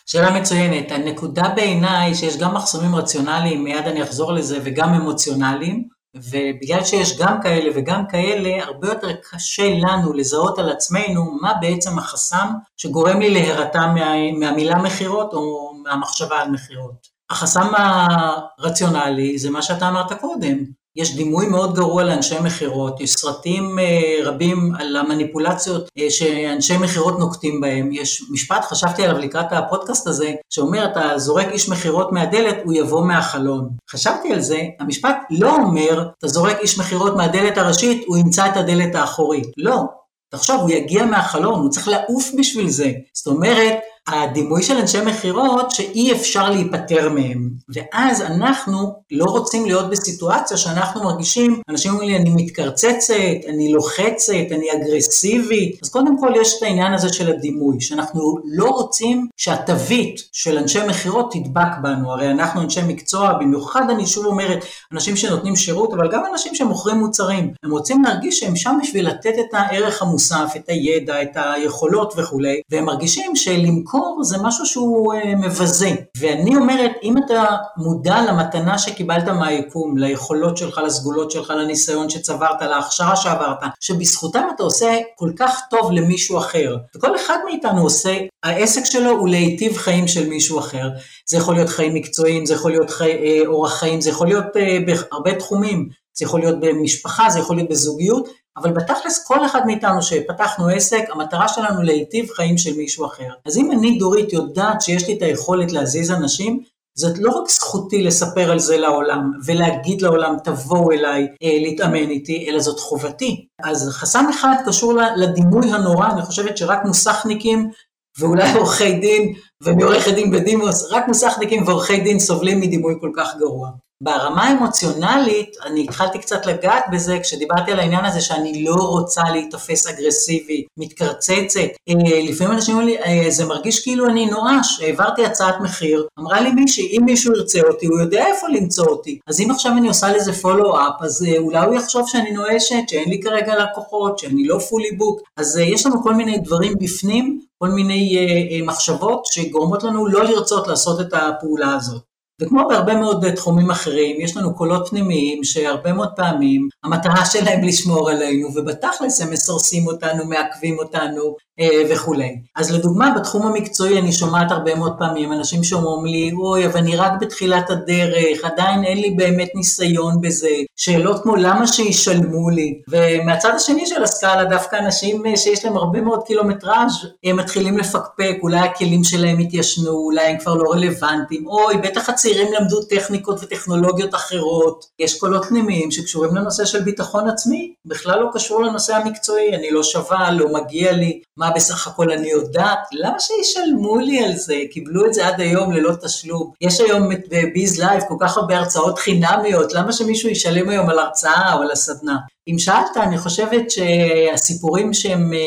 שאלה 0.06 0.40
מצוינת. 0.40 0.90
הנקודה 0.92 1.48
בעיניי 1.56 2.14
שיש 2.14 2.36
גם 2.36 2.54
מחסומים 2.54 2.94
רציונליים, 2.94 3.64
מיד 3.64 3.86
אני 3.86 4.02
אחזור 4.02 4.32
לזה, 4.32 4.58
וגם 4.64 4.94
אמוציונליים, 4.94 5.88
ובגלל 6.16 6.84
שיש 6.84 7.18
גם 7.18 7.42
כאלה 7.42 7.70
וגם 7.74 8.06
כאלה, 8.06 8.64
הרבה 8.64 8.88
יותר 8.88 9.08
קשה 9.30 9.74
לנו 9.78 10.12
לזהות 10.12 10.58
על 10.58 10.68
עצמנו 10.68 11.38
מה 11.40 11.52
בעצם 11.60 11.98
החסם 11.98 12.48
שגורם 12.76 13.20
לי 13.20 13.30
להירתע 13.30 13.86
מה, 13.86 14.32
מהמילה 14.38 14.78
מכירות 14.78 15.34
או 15.34 15.72
מהמחשבה 15.84 16.40
על 16.40 16.50
מכירות. 16.50 17.08
החסם 17.30 17.72
הרציונלי 17.76 19.38
זה 19.38 19.50
מה 19.50 19.62
שאתה 19.62 19.88
אמרת 19.88 20.12
קודם, 20.12 20.58
יש 20.98 21.16
דימוי 21.16 21.46
מאוד 21.46 21.74
גרוע 21.74 22.04
לאנשי 22.04 22.40
מכירות, 22.40 23.00
יש 23.00 23.12
סרטים 23.12 23.78
אה, 23.78 23.84
רבים 24.24 24.72
על 24.78 24.96
המניפולציות 24.96 25.88
אה, 25.98 26.10
שאנשי 26.10 26.76
מכירות 26.76 27.18
נוקטים 27.18 27.60
בהם, 27.60 27.92
יש 27.92 28.22
משפט, 28.30 28.64
חשבתי 28.64 29.04
עליו 29.04 29.18
לקראת 29.18 29.52
הפודקאסט 29.52 30.06
הזה, 30.06 30.32
שאומר 30.50 30.84
אתה 30.84 31.18
זורק 31.18 31.46
איש 31.46 31.68
מכירות 31.68 32.12
מהדלת, 32.12 32.56
הוא 32.64 32.72
יבוא 32.72 33.06
מהחלון. 33.06 33.68
חשבתי 33.90 34.32
על 34.32 34.40
זה, 34.40 34.62
המשפט 34.80 35.16
לא 35.30 35.56
אומר 35.56 36.08
אתה 36.18 36.28
זורק 36.28 36.56
איש 36.60 36.78
מכירות 36.78 37.16
מהדלת 37.16 37.58
הראשית, 37.58 38.04
הוא 38.06 38.16
ימצא 38.16 38.46
את 38.46 38.56
הדלת 38.56 38.94
האחורית. 38.94 39.46
לא, 39.56 39.82
תחשוב, 40.30 40.60
הוא 40.60 40.70
יגיע 40.70 41.04
מהחלון, 41.04 41.60
הוא 41.60 41.70
צריך 41.70 41.88
לעוף 41.88 42.30
בשביל 42.38 42.68
זה. 42.68 42.92
זאת 43.14 43.26
אומרת, 43.26 43.74
הדימוי 44.08 44.62
של 44.62 44.76
אנשי 44.76 45.00
מכירות 45.00 45.70
שאי 45.70 46.12
אפשר 46.12 46.50
להיפטר 46.50 47.08
מהם. 47.08 47.50
ואז 47.68 48.22
אנחנו 48.22 48.92
לא 49.10 49.24
רוצים 49.24 49.66
להיות 49.66 49.90
בסיטואציה 49.90 50.56
שאנחנו 50.56 51.04
מרגישים, 51.04 51.60
אנשים 51.68 51.92
אומרים 51.92 52.08
לי, 52.08 52.16
אני 52.16 52.30
מתקרצצת, 52.36 53.14
אני 53.48 53.72
לוחצת, 53.72 54.32
אני 54.50 54.66
אגרסיבית. 54.72 55.78
אז 55.82 55.88
קודם 55.88 56.18
כל 56.20 56.32
יש 56.40 56.54
את 56.58 56.62
העניין 56.62 56.94
הזה 56.94 57.12
של 57.12 57.28
הדימוי, 57.30 57.80
שאנחנו 57.80 58.38
לא 58.44 58.64
רוצים 58.64 59.28
שהתווית 59.36 60.20
של 60.32 60.58
אנשי 60.58 60.80
מכירות 60.88 61.32
תדבק 61.32 61.72
בנו. 61.82 62.12
הרי 62.12 62.30
אנחנו 62.30 62.60
אנשי 62.60 62.80
מקצוע, 62.86 63.32
במיוחד 63.32 63.90
אני 63.90 64.06
שוב 64.06 64.26
אומרת, 64.26 64.64
אנשים 64.92 65.16
שנותנים 65.16 65.56
שירות, 65.56 65.94
אבל 65.94 66.08
גם 66.12 66.22
אנשים 66.32 66.54
שמוכרים 66.54 66.96
מוצרים. 66.96 67.52
הם 67.64 67.70
רוצים 67.70 68.02
להרגיש 68.04 68.40
שהם 68.40 68.56
שם 68.56 68.78
בשביל 68.82 69.08
לתת 69.08 69.34
את 69.40 69.54
הערך 69.54 70.02
המוסף, 70.02 70.52
את 70.56 70.68
הידע, 70.68 71.22
את 71.22 71.30
היכולות 71.34 72.14
וכולי, 72.16 72.60
והם 72.70 72.84
מרגישים 72.84 73.36
שלמכור 73.36 73.97
זה 74.22 74.36
משהו 74.42 74.66
שהוא 74.66 75.14
אה, 75.14 75.34
מבזה. 75.34 75.90
ואני 76.18 76.56
אומרת, 76.56 76.90
אם 77.02 77.14
אתה 77.18 77.44
מודע 77.76 78.22
למתנה 78.28 78.78
שקיבלת 78.78 79.28
מהיקום, 79.28 79.98
ליכולות 79.98 80.56
שלך, 80.56 80.80
לסגולות 80.86 81.30
שלך, 81.30 81.50
לניסיון 81.50 82.10
שצברת, 82.10 82.62
להכשרה 82.62 83.16
שעברת, 83.16 83.58
שבזכותם 83.80 84.42
אתה 84.56 84.62
עושה 84.62 84.98
כל 85.16 85.30
כך 85.38 85.60
טוב 85.70 85.92
למישהו 85.92 86.38
אחר, 86.38 86.76
וכל 86.96 87.16
אחד 87.16 87.38
מאיתנו 87.44 87.82
עושה, 87.82 88.18
העסק 88.42 88.84
שלו 88.84 89.10
הוא 89.10 89.28
להיטיב 89.28 89.76
חיים 89.76 90.08
של 90.08 90.28
מישהו 90.28 90.58
אחר. 90.58 90.88
זה 91.26 91.36
יכול 91.36 91.54
להיות 91.54 91.68
חיים 91.68 91.94
מקצועיים, 91.94 92.46
זה 92.46 92.54
יכול 92.54 92.70
להיות 92.70 92.90
חי, 92.90 93.12
אה, 93.12 93.46
אורח 93.46 93.74
חיים, 93.74 94.00
זה 94.00 94.10
יכול 94.10 94.26
להיות 94.26 94.56
אה, 94.56 94.78
בהרבה 94.86 95.34
תחומים, 95.34 95.88
זה 96.18 96.24
יכול 96.24 96.40
להיות 96.40 96.60
במשפחה, 96.60 97.30
זה 97.30 97.38
יכול 97.38 97.56
להיות 97.56 97.68
בזוגיות, 97.68 98.28
אבל 98.62 98.72
בתכלס 98.72 99.26
כל 99.26 99.46
אחד 99.46 99.66
מאיתנו 99.66 100.02
שפתחנו 100.02 100.68
עסק, 100.68 101.04
המטרה 101.12 101.48
שלנו 101.48 101.82
להיטיב 101.82 102.30
חיים 102.30 102.58
של 102.58 102.76
מישהו 102.76 103.06
אחר. 103.06 103.28
אז 103.46 103.56
אם 103.56 103.72
אני 103.72 103.98
דורית 103.98 104.32
יודעת 104.32 104.82
שיש 104.82 105.08
לי 105.08 105.16
את 105.16 105.22
היכולת 105.22 105.72
להזיז 105.72 106.10
אנשים, 106.10 106.62
זאת 106.98 107.18
לא 107.18 107.30
רק 107.30 107.48
זכותי 107.48 108.02
לספר 108.02 108.50
על 108.50 108.58
זה 108.58 108.76
לעולם 108.76 109.32
ולהגיד 109.44 110.02
לעולם 110.02 110.36
תבואו 110.44 110.92
אליי 110.92 111.28
אה, 111.42 111.58
להתאמן 111.60 112.10
איתי, 112.10 112.46
אלא 112.48 112.60
זאת 112.60 112.80
חובתי. 112.80 113.46
אז 113.62 113.88
חסם 113.90 114.24
אחד 114.30 114.54
קשור 114.66 114.92
לדימוי 115.16 115.72
הנורא, 115.72 116.06
אני 116.06 116.22
חושבת 116.22 116.56
שרק 116.56 116.84
מוסכניקים 116.84 117.70
ואולי 118.18 118.52
עורכי 118.54 118.92
דין 118.92 119.32
ומעורכי 119.62 120.12
דין 120.12 120.30
בדימוס, 120.30 120.92
רק 120.92 121.08
מוסכניקים 121.08 121.66
ועורכי 121.66 122.00
דין 122.00 122.18
סובלים 122.18 122.60
מדימוי 122.60 122.94
כל 123.00 123.10
כך 123.16 123.36
גרוע. 123.36 123.70
ברמה 124.02 124.44
האמוציונלית, 124.44 125.56
אני 125.64 125.84
התחלתי 125.84 126.18
קצת 126.18 126.46
לגעת 126.46 126.84
בזה 126.92 127.18
כשדיברתי 127.22 127.72
על 127.72 127.80
העניין 127.80 128.04
הזה 128.04 128.20
שאני 128.20 128.64
לא 128.64 128.74
רוצה 128.74 129.22
להיתפס 129.32 129.86
אגרסיבי, 129.86 130.64
מתקרצצת. 130.76 131.60
אה, 131.88 131.94
לפעמים 132.28 132.52
אנשים 132.52 132.74
אומרים 132.74 132.88
לי, 132.88 133.02
אה, 133.02 133.30
זה 133.30 133.44
מרגיש 133.44 133.82
כאילו 133.82 134.06
אני 134.06 134.26
נואש, 134.26 134.80
העברתי 134.82 135.24
הצעת 135.24 135.54
מחיר, 135.60 136.06
אמרה 136.18 136.40
לי 136.40 136.50
מישהי, 136.50 136.98
אם 136.98 137.02
מישהו 137.04 137.32
ירצה 137.32 137.60
אותי, 137.60 137.86
הוא 137.86 138.00
יודע 138.00 138.26
איפה 138.26 138.46
למצוא 138.48 138.86
אותי. 138.86 139.18
אז 139.26 139.40
אם 139.40 139.50
עכשיו 139.50 139.72
אני 139.72 139.88
עושה 139.88 140.12
לזה 140.12 140.32
פולו-אפ, 140.32 140.94
אז 141.00 141.26
אה, 141.28 141.38
אולי 141.38 141.66
הוא 141.66 141.74
יחשוב 141.74 142.08
שאני 142.08 142.30
נואשת, 142.30 142.88
שאין 142.88 143.08
לי 143.08 143.20
כרגע 143.20 143.54
לקוחות, 143.62 144.18
שאני 144.18 144.44
לא 144.44 144.58
פולי 144.58 144.90
בוק. 144.90 145.20
אז 145.36 145.56
יש 145.56 145.86
לנו 145.86 146.02
כל 146.02 146.14
מיני 146.14 146.38
דברים 146.38 146.74
בפנים, 146.80 147.40
כל 147.58 147.68
מיני 147.68 148.18
מחשבות 148.66 149.26
שגורמות 149.26 149.82
לנו 149.82 150.06
לא 150.06 150.24
לרצות 150.24 150.68
לעשות 150.68 151.00
את 151.00 151.12
הפעולה 151.12 151.74
הזאת. 151.74 152.07
וכמו 152.40 152.68
בהרבה 152.68 152.94
מאוד 152.94 153.30
תחומים 153.30 153.70
אחרים, 153.70 154.20
יש 154.20 154.36
לנו 154.36 154.54
קולות 154.54 154.88
פנימיים 154.88 155.44
שהרבה 155.44 155.92
מאוד 155.92 156.08
פעמים 156.16 156.68
המטרה 156.84 157.24
שלהם 157.24 157.64
לשמור 157.64 158.10
עלינו, 158.10 158.48
ובתכלס 158.54 159.20
הם 159.20 159.30
מסרסים 159.30 159.86
אותנו, 159.86 160.24
מעכבים 160.24 160.78
אותנו 160.78 161.36
אה, 161.60 161.82
וכולי. 161.90 162.36
אז 162.56 162.70
לדוגמה, 162.72 163.14
בתחום 163.16 163.46
המקצועי 163.46 163.98
אני 163.98 164.12
שומעת 164.12 164.50
הרבה 164.50 164.74
מאוד 164.74 164.92
פעמים 164.98 165.32
אנשים 165.32 165.64
שאומרים 165.64 166.06
לי, 166.06 166.32
אוי, 166.32 166.66
אבל 166.66 166.76
אני 166.76 166.96
רק 166.96 167.12
בתחילת 167.20 167.70
הדרך, 167.70 168.44
עדיין 168.44 168.84
אין 168.84 168.98
לי 168.98 169.10
באמת 169.10 169.48
ניסיון 169.54 170.20
בזה. 170.20 170.50
שאלות 170.76 171.22
כמו 171.22 171.36
למה 171.36 171.66
שישלמו 171.66 172.50
לי? 172.50 172.80
ומהצד 172.88 173.52
השני 173.56 173.86
של 173.86 174.02
הסקאלה, 174.02 174.44
דווקא 174.44 174.76
אנשים 174.76 175.26
אה, 175.26 175.36
שיש 175.36 175.64
להם 175.64 175.76
הרבה 175.76 176.00
מאוד 176.00 176.22
קילומטראז', 176.26 177.06
הם 177.24 177.36
מתחילים 177.36 177.78
לפקפק, 177.78 178.36
אולי 178.42 178.58
הכלים 178.58 179.04
שלהם 179.04 179.38
התיישנו, 179.38 179.90
אולי 179.90 180.26
הם 180.26 180.38
כבר 180.38 180.54
לא 180.54 180.72
רלוונטיים, 180.72 181.46
אוי, 181.46 181.76
בטח 181.76 182.08
הצעירים 182.28 182.52
למדו 182.52 182.82
טכניקות 182.82 183.42
וטכנולוגיות 183.42 184.14
אחרות. 184.14 184.84
יש 184.98 185.18
קולות 185.18 185.44
פנימיים 185.44 185.90
שקשורים 185.90 186.34
לנושא 186.34 186.64
של 186.64 186.80
ביטחון 186.80 187.28
עצמי, 187.28 187.74
בכלל 187.84 188.20
לא 188.20 188.28
קשור 188.32 188.62
לנושא 188.62 188.94
המקצועי, 188.94 189.54
אני 189.54 189.70
לא 189.70 189.82
שווה, 189.82 190.32
לא 190.32 190.52
מגיע 190.52 190.92
לי, 190.92 191.20
מה 191.36 191.50
בסך 191.50 191.86
הכל 191.86 192.10
אני 192.10 192.30
יודעת, 192.30 192.78
למה 192.92 193.20
שישלמו 193.20 193.98
לי 193.98 194.24
על 194.24 194.36
זה? 194.36 194.54
קיבלו 194.70 195.06
את 195.06 195.14
זה 195.14 195.26
עד 195.26 195.40
היום 195.40 195.72
ללא 195.72 195.92
תשלום. 196.02 196.52
יש 196.60 196.80
היום 196.80 197.08
ב 197.30 197.43
Biz 197.43 197.80
Live 197.80 198.02
כל 198.08 198.16
כך 198.20 198.36
הרבה 198.36 198.58
הרצאות 198.58 198.98
חינמיות, 198.98 199.72
למה 199.72 199.92
שמישהו 199.92 200.28
ישלם 200.28 200.68
היום 200.68 200.90
על 200.90 200.98
הרצאה 200.98 201.54
או 201.54 201.62
על 201.62 201.70
הסדנה? 201.70 202.16
אם 202.48 202.58
שאלת, 202.58 202.96
אני 202.96 203.18
חושבת 203.18 203.70
שהסיפורים 203.70 204.94
שהם, 204.94 205.32
אה, 205.32 205.38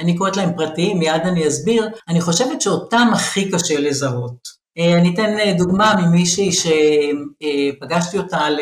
אני 0.00 0.16
קוראת 0.16 0.36
להם 0.36 0.52
פרטיים, 0.56 0.98
מיד 0.98 1.22
אני 1.24 1.48
אסביר, 1.48 1.88
אני 2.08 2.20
חושבת 2.20 2.60
שאותם 2.60 3.08
הכי 3.14 3.50
קשה 3.50 3.80
לזהות. 3.80 4.63
אה, 4.78 4.98
אני 4.98 5.14
אתן 5.14 5.38
אה, 5.38 5.52
דוגמה 5.58 5.94
ממישהי 6.00 6.50
שפגשתי 6.52 8.18
אותה 8.18 8.38
על 8.38 8.58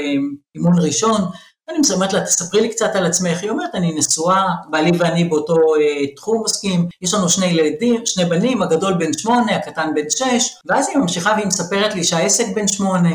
אימון 0.55 0.79
ראשון, 0.79 1.21
אני 1.69 1.79
אומרת 1.95 2.13
לה, 2.13 2.21
תספרי 2.21 2.61
לי 2.61 2.69
קצת 2.69 2.91
על 2.95 3.07
עצמך. 3.07 3.43
היא 3.43 3.51
אומרת, 3.51 3.75
אני 3.75 3.95
נשואה, 3.95 4.47
בעלי 4.71 4.91
ואני 4.99 5.25
באותו 5.25 5.55
אה, 5.55 6.07
תחום 6.17 6.39
עוסקים, 6.39 6.89
יש 7.03 7.15
לנו 7.15 7.29
שני 7.29 7.47
ילדים, 7.47 8.07
שני 8.07 8.25
בנים, 8.25 8.63
הגדול 8.63 8.95
בן 8.95 9.13
שמונה, 9.19 9.57
הקטן 9.57 9.91
בן 9.95 10.11
שש, 10.11 10.57
ואז 10.67 10.89
היא 10.89 10.99
ממשיכה 10.99 11.33
והיא 11.37 11.47
מספרת 11.47 11.95
לי 11.95 12.05
שהעסק 12.05 12.47
בן 12.55 12.69
שמונה. 12.69 13.11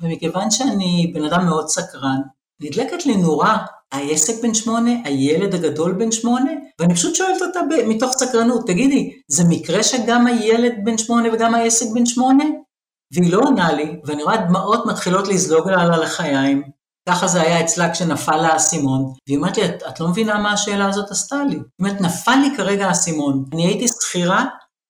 ומכיוון 0.00 0.50
שאני 0.50 1.12
בן 1.14 1.24
אדם 1.24 1.46
מאוד 1.46 1.68
סקרן, 1.68 2.20
נדלקת 2.62 3.06
לי 3.06 3.16
נורה, 3.16 3.58
העסק 3.92 4.42
בן 4.42 4.54
שמונה, 4.54 4.90
הילד 5.04 5.54
הגדול 5.54 5.92
בן 5.92 6.12
שמונה, 6.12 6.50
ואני 6.80 6.94
פשוט 6.94 7.14
שואלת 7.14 7.42
אותה 7.42 7.60
מתוך 7.88 8.12
סקרנות, 8.12 8.66
תגידי, 8.66 9.12
זה 9.28 9.44
מקרה 9.48 9.82
שגם 9.82 10.26
הילד 10.26 10.72
בן 10.84 10.98
שמונה 10.98 11.28
וגם 11.32 11.54
העסק 11.54 11.86
בן 11.94 12.06
שמונה? 12.06 12.44
והיא 13.12 13.32
לא 13.32 13.38
עונה 13.38 13.72
לי, 13.72 14.00
ואני 14.04 14.22
רואה 14.22 14.36
דמעות 14.36 14.86
מתחילות 14.86 15.28
לזלוג 15.28 15.68
לה 15.68 15.82
על 15.82 15.92
הלחיים, 15.92 16.62
ככה 17.08 17.26
זה 17.26 17.42
היה 17.42 17.60
אצלה 17.60 17.92
כשנפל 17.92 18.36
לה 18.36 18.48
האסימון, 18.48 19.12
והיא 19.26 19.38
אומרת 19.38 19.56
לי, 19.56 19.64
את, 19.64 19.82
את 19.88 20.00
לא 20.00 20.08
מבינה 20.08 20.38
מה 20.38 20.52
השאלה 20.52 20.88
הזאת 20.88 21.10
עשתה 21.10 21.44
לי. 21.44 21.56
זאת 21.56 21.80
אומרת, 21.80 22.00
נפל 22.00 22.36
לי 22.36 22.56
כרגע 22.56 22.86
האסימון. 22.88 23.44
אני 23.52 23.66
הייתי 23.66 23.88
שכירה, 23.88 24.44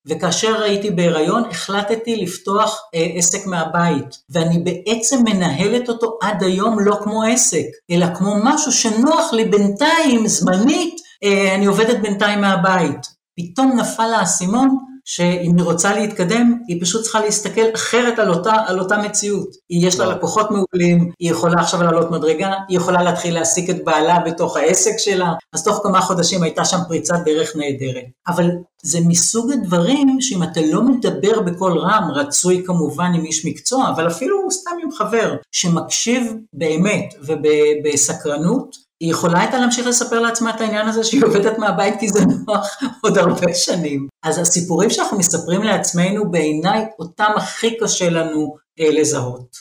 וכאשר 0.07 0.63
הייתי 0.63 0.91
בהיריון, 0.91 1.43
החלטתי 1.51 2.17
לפתוח 2.17 2.83
אה, 2.95 3.07
עסק 3.15 3.47
מהבית, 3.47 4.19
ואני 4.31 4.59
בעצם 4.59 5.25
מנהלת 5.25 5.89
אותו 5.89 6.19
עד 6.23 6.43
היום 6.43 6.77
לא 6.81 6.99
כמו 7.03 7.23
עסק, 7.23 7.67
אלא 7.91 8.07
כמו 8.15 8.35
משהו 8.45 8.73
שנוח 8.73 9.33
לי 9.33 9.45
בינתיים, 9.45 10.29
זמנית, 10.29 11.01
אה, 11.25 11.55
אני 11.55 11.67
עובדת 11.67 11.99
בינתיים 12.03 12.41
מהבית. 12.41 13.07
פתאום 13.37 13.81
נפל 13.81 14.15
האסימון, 14.15 14.79
שאם 15.05 15.53
היא 15.57 15.65
רוצה 15.65 15.95
להתקדם, 15.95 16.59
היא 16.69 16.83
פשוט 16.83 17.03
צריכה 17.03 17.21
להסתכל 17.21 17.75
אחרת 17.75 18.19
על 18.19 18.31
אותה, 18.31 18.53
על 18.67 18.81
אותה 18.81 18.99
מציאות. 18.99 19.49
יש 19.71 20.01
לה 20.01 20.07
לקוחות 20.07 20.47
מעולים, 20.51 21.11
היא 21.21 21.31
יכולה 21.31 21.61
עכשיו 21.61 21.83
לעלות 21.83 22.11
מדרגה, 22.11 22.53
היא 22.69 22.77
יכולה 22.77 23.03
להתחיל 23.03 23.35
להעסיק 23.35 23.71
את 23.71 23.85
בעלה 23.85 24.19
בתוך 24.27 24.57
העסק 24.57 24.99
שלה, 24.99 25.33
אז 25.55 25.65
תוך 25.65 25.81
כמה 25.83 26.01
חודשים 26.01 26.43
הייתה 26.43 26.65
שם 26.65 26.79
פריצת 26.89 27.17
דרך 27.25 27.57
נהדרת. 27.57 28.05
אבל 28.29 28.51
זה 28.83 28.99
מסוג 29.07 29.53
הדברים 29.53 30.21
שאם 30.21 30.43
אתה 30.43 30.61
לא 30.73 30.83
מדבר 30.83 31.41
בקול 31.41 31.79
רם, 31.79 32.11
רצוי 32.15 32.63
כמובן 32.67 33.13
עם 33.15 33.25
איש 33.25 33.47
מקצוע, 33.47 33.89
אבל 33.89 34.07
אפילו 34.07 34.51
סתם 34.51 34.71
עם 34.83 34.93
חבר, 34.93 35.37
שמקשיב 35.53 36.35
באמת 36.53 37.15
ובסקרנות, 37.27 38.77
היא 39.01 39.11
יכולה 39.11 39.41
הייתה 39.41 39.59
להמשיך 39.59 39.87
לספר 39.87 40.21
לעצמה 40.21 40.51
את 40.51 40.61
העניין 40.61 40.89
הזה 40.89 41.05
שהיא 41.05 41.25
עובדת 41.25 41.59
מהבית 41.59 41.95
כי 42.01 42.09
זה 42.09 42.21
נוח 42.47 42.69
עוד 43.01 43.19
הרבה 43.19 43.55
שנים. 43.55 44.09
אז 44.23 44.39
הסיפורים 44.39 44.91
שאנחנו 44.91 45.19
מספרים 45.19 45.63
לעצמנו 45.63 46.31
בעיניי 46.31 46.85
אותם 46.99 47.31
הכי 47.37 47.77
קשה 47.79 48.11
לנו 48.11 48.57
אה, 48.81 48.91
לזהות. 48.91 49.57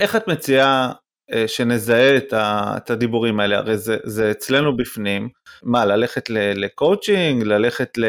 איך 0.00 0.16
את 0.16 0.28
מציעה 0.28 0.92
אה, 1.32 1.48
שנזהה 1.48 2.16
את, 2.16 2.32
ה, 2.32 2.74
את 2.76 2.90
הדיבורים 2.90 3.40
האלה? 3.40 3.58
הרי 3.58 3.78
זה, 3.78 3.96
זה 4.04 4.30
אצלנו 4.30 4.76
בפנים. 4.76 5.28
מה, 5.62 5.84
ללכת 5.84 6.30
לקואוצ'ינג? 6.30 7.42
ללכת 7.42 7.98
ל, 7.98 8.04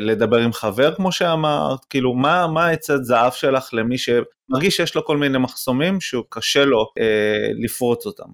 לדבר 0.00 0.36
עם 0.36 0.52
חבר 0.52 0.94
כמו 0.94 1.12
שאמרת? 1.12 1.84
כאילו, 1.90 2.14
מה, 2.14 2.46
מה 2.46 2.66
העצת 2.66 2.98
זהב 3.02 3.32
שלך 3.32 3.68
למי 3.72 3.96
שמרגיש 3.98 4.76
שיש 4.76 4.94
לו 4.94 5.04
כל 5.04 5.16
מיני 5.16 5.38
מחסומים 5.38 6.00
שהוא 6.00 6.24
קשה 6.28 6.64
לו 6.64 6.78
אה, 6.98 7.48
לפרוץ 7.64 8.06
אותם? 8.06 8.28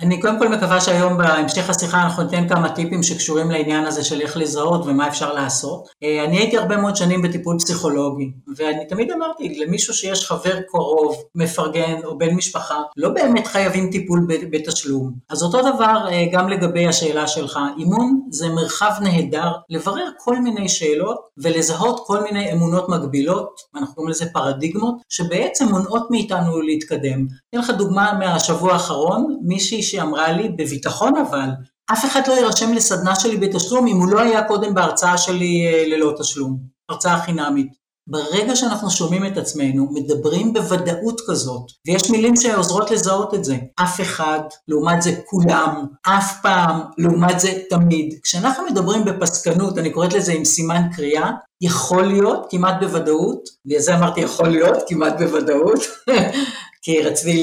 אני 0.00 0.20
קודם 0.20 0.38
כל 0.38 0.48
מקווה 0.48 0.80
שהיום 0.80 1.18
בהמשך 1.18 1.70
השיחה 1.70 2.02
אנחנו 2.02 2.22
ניתן 2.22 2.48
כמה 2.48 2.68
טיפים 2.68 3.02
שקשורים 3.02 3.50
לעניין 3.50 3.84
הזה 3.84 4.04
של 4.04 4.20
איך 4.20 4.36
לזהות 4.36 4.86
ומה 4.86 5.08
אפשר 5.08 5.32
לעשות. 5.32 5.88
אה, 6.02 6.24
אני 6.24 6.38
הייתי 6.38 6.58
הרבה 6.58 6.76
מאוד 6.76 6.96
שנים 6.96 7.22
בטיפול 7.22 7.58
פסיכולוגי, 7.58 8.30
ואני 8.56 8.86
תמיד 8.86 9.10
אמרתי, 9.10 9.58
למישהו 9.58 9.94
שיש 9.94 10.26
חבר 10.26 10.60
קרוב, 10.68 11.16
מפרגן 11.34 12.00
או 12.04 12.18
בן 12.18 12.34
משפחה, 12.34 12.82
לא 12.96 13.08
באמת 13.08 13.46
חייבים 13.46 13.90
טיפול 13.90 14.26
בתשלום. 14.50 15.12
אז 15.30 15.42
אותו 15.42 15.60
דבר 15.60 16.08
אה, 16.10 16.24
גם 16.32 16.48
לגבי 16.48 16.86
השאלה 16.86 17.26
שלך, 17.26 17.58
אימון 17.78 18.20
זה 18.30 18.48
מרחב 18.48 18.92
נהדר 19.00 19.52
לברר 19.68 20.06
כל 20.18 20.38
מיני 20.38 20.68
שאלות 20.68 21.18
ולזהות 21.38 22.00
כל 22.06 22.22
מיני 22.22 22.52
אמונות 22.52 22.88
מגבילות, 22.88 23.60
אנחנו 23.76 23.94
קוראים 23.94 24.10
לזה 24.10 24.26
פרדיגמות, 24.32 24.94
שבעצם 25.08 25.68
מונעות 25.68 26.10
מאיתנו 26.10 26.60
להתקדם. 26.60 27.26
אתן 27.50 27.58
לך 27.58 27.70
דוגמה 27.70 28.12
מהשבוע 28.18 28.72
האחרון, 28.72 29.38
מישהי 29.42 29.83
שאמרה 29.84 30.32
לי, 30.32 30.48
בביטחון 30.48 31.12
אבל, 31.16 31.48
אף 31.92 32.04
אחד 32.04 32.20
לא 32.28 32.32
יירשם 32.32 32.72
לסדנה 32.72 33.14
שלי 33.14 33.36
בתשלום 33.36 33.86
אם 33.86 33.96
הוא 33.96 34.08
לא 34.08 34.20
היה 34.20 34.42
קודם 34.42 34.74
בהרצאה 34.74 35.18
שלי 35.18 35.66
אה, 35.66 35.84
ללא 35.86 36.12
תשלום, 36.18 36.58
הרצאה 36.88 37.20
חינמית. 37.20 37.84
ברגע 38.06 38.56
שאנחנו 38.56 38.90
שומעים 38.90 39.26
את 39.26 39.36
עצמנו, 39.36 39.88
מדברים 39.90 40.52
בוודאות 40.52 41.20
כזאת, 41.26 41.62
ויש 41.86 42.10
מילים 42.10 42.36
שעוזרות 42.36 42.90
לזהות 42.90 43.34
את 43.34 43.44
זה, 43.44 43.56
אף 43.76 44.00
אחד, 44.00 44.40
לעומת 44.68 45.02
זה 45.02 45.20
כולם, 45.26 45.86
אף 46.02 46.42
פעם, 46.42 46.80
לעומת 46.98 47.40
זה 47.40 47.52
תמיד. 47.70 48.14
כשאנחנו 48.22 48.64
מדברים 48.64 49.04
בפסקנות, 49.04 49.78
אני 49.78 49.90
קוראת 49.90 50.12
לזה 50.12 50.32
עם 50.32 50.44
סימן 50.44 50.82
קריאה, 50.96 51.30
יכול 51.60 52.06
להיות, 52.06 52.46
כמעט 52.50 52.74
בוודאות, 52.80 53.48
בגלל 53.66 53.80
זה 53.80 53.96
אמרתי 53.96 54.20
יכול 54.20 54.48
להיות, 54.48 54.78
כמעט 54.88 55.14
בוודאות, 55.18 55.80
כי 56.84 57.02
רציתי 57.02 57.42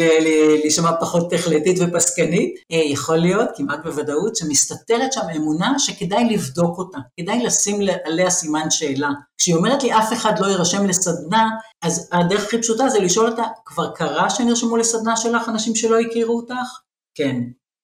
להישמע 0.63 0.91
פחות 0.99 1.33
החלטית 1.33 1.77
ופסקנית, 1.79 2.55
אה, 2.71 2.77
יכול 2.77 3.17
להיות 3.17 3.49
כמעט 3.55 3.79
בוודאות 3.83 4.35
שמסתתרת 4.35 5.13
שם 5.13 5.21
אמונה 5.35 5.79
שכדאי 5.79 6.29
לבדוק 6.29 6.77
אותה, 6.77 6.97
כדאי 7.19 7.43
לשים 7.43 7.79
עליה 8.05 8.29
סימן 8.29 8.69
שאלה. 8.69 9.09
כשהיא 9.37 9.55
אומרת 9.55 9.83
לי 9.83 9.93
אף 9.93 10.13
אחד 10.13 10.39
לא 10.39 10.47
יירשם 10.47 10.85
לסדנה, 10.85 11.49
אז 11.81 12.09
הדרך 12.11 12.43
הכי 12.43 12.61
פשוטה 12.61 12.89
זה 12.89 12.99
לשאול 12.99 13.29
אותה, 13.29 13.43
כבר 13.65 13.91
קרה 13.95 14.29
שנרשמו 14.29 14.77
לסדנה 14.77 15.17
שלך 15.17 15.49
אנשים 15.49 15.75
שלא 15.75 15.99
הכירו 15.99 16.37
אותך? 16.37 16.79
כן. 17.15 17.41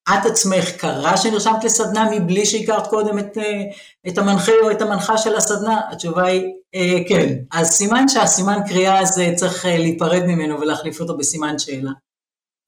את 0.10 0.26
עצמך 0.26 0.70
קרה 0.70 1.18
שנרשמת 1.18 1.64
לסדנה 1.64 2.10
מבלי 2.12 2.46
שהכרת 2.46 2.88
קודם 2.88 3.20
את, 3.20 3.38
אה, 3.38 3.64
את 4.08 4.18
המנחה 4.18 4.52
או 4.64 4.72
את 4.72 4.82
המנחה 4.82 5.18
של 5.18 5.36
הסדנה? 5.36 5.82
התשובה 5.92 6.24
היא 6.26 6.44
אה, 6.76 6.98
כן. 7.10 7.36
אז 7.52 7.68
סימן 7.68 8.08
שהסימן 8.08 8.60
קריאה 8.68 9.00
הזה 9.00 9.34
צריך 9.36 9.66
אה, 9.66 9.78
להיפרד 9.78 10.24
ממנו 10.26 10.60
ולהחליף 10.60 11.02
אותו 11.02 11.18
בסימן 11.18 11.60
שאלה. 11.60 11.92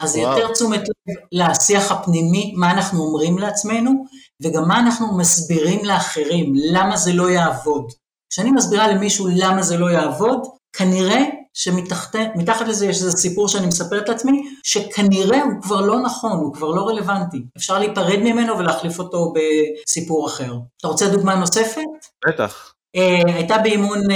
אז 0.01 0.15
וואו. 0.15 0.38
יותר 0.38 0.53
תשומת 0.53 0.79
לב 0.79 1.15
לשיח 1.31 1.91
הפנימי, 1.91 2.53
מה 2.58 2.72
אנחנו 2.72 3.03
אומרים 3.03 3.38
לעצמנו, 3.38 4.05
וגם 4.43 4.67
מה 4.67 4.79
אנחנו 4.79 5.17
מסבירים 5.17 5.86
לאחרים, 5.86 6.53
למה 6.55 6.98
זה 6.98 7.13
לא 7.13 7.29
יעבוד. 7.29 7.91
כשאני 8.29 8.51
מסבירה 8.51 8.88
למישהו 8.88 9.27
למה 9.36 9.63
זה 9.63 9.77
לא 9.77 9.91
יעבוד, 9.91 10.39
כנראה 10.73 11.23
שמתחת 11.53 12.67
לזה 12.67 12.85
יש 12.85 12.97
איזה 12.97 13.17
סיפור 13.17 13.47
שאני 13.47 13.67
מספרת 13.67 14.09
לעצמי, 14.09 14.49
שכנראה 14.63 15.43
הוא 15.43 15.61
כבר 15.61 15.81
לא 15.81 15.99
נכון, 15.99 16.31
הוא 16.31 16.53
כבר 16.53 16.67
לא 16.67 16.88
רלוונטי. 16.88 17.43
אפשר 17.57 17.79
להיפרד 17.79 18.19
ממנו 18.19 18.57
ולהחליף 18.57 18.99
אותו 18.99 19.33
בסיפור 19.33 20.27
אחר. 20.27 20.53
אתה 20.77 20.88
רוצה 20.88 21.09
דוגמה 21.09 21.35
נוספת? 21.35 21.81
בטח. 22.27 22.73
Uh, 22.98 23.31
הייתה 23.34 23.58
באימון 23.58 24.00
uh, 24.00 24.13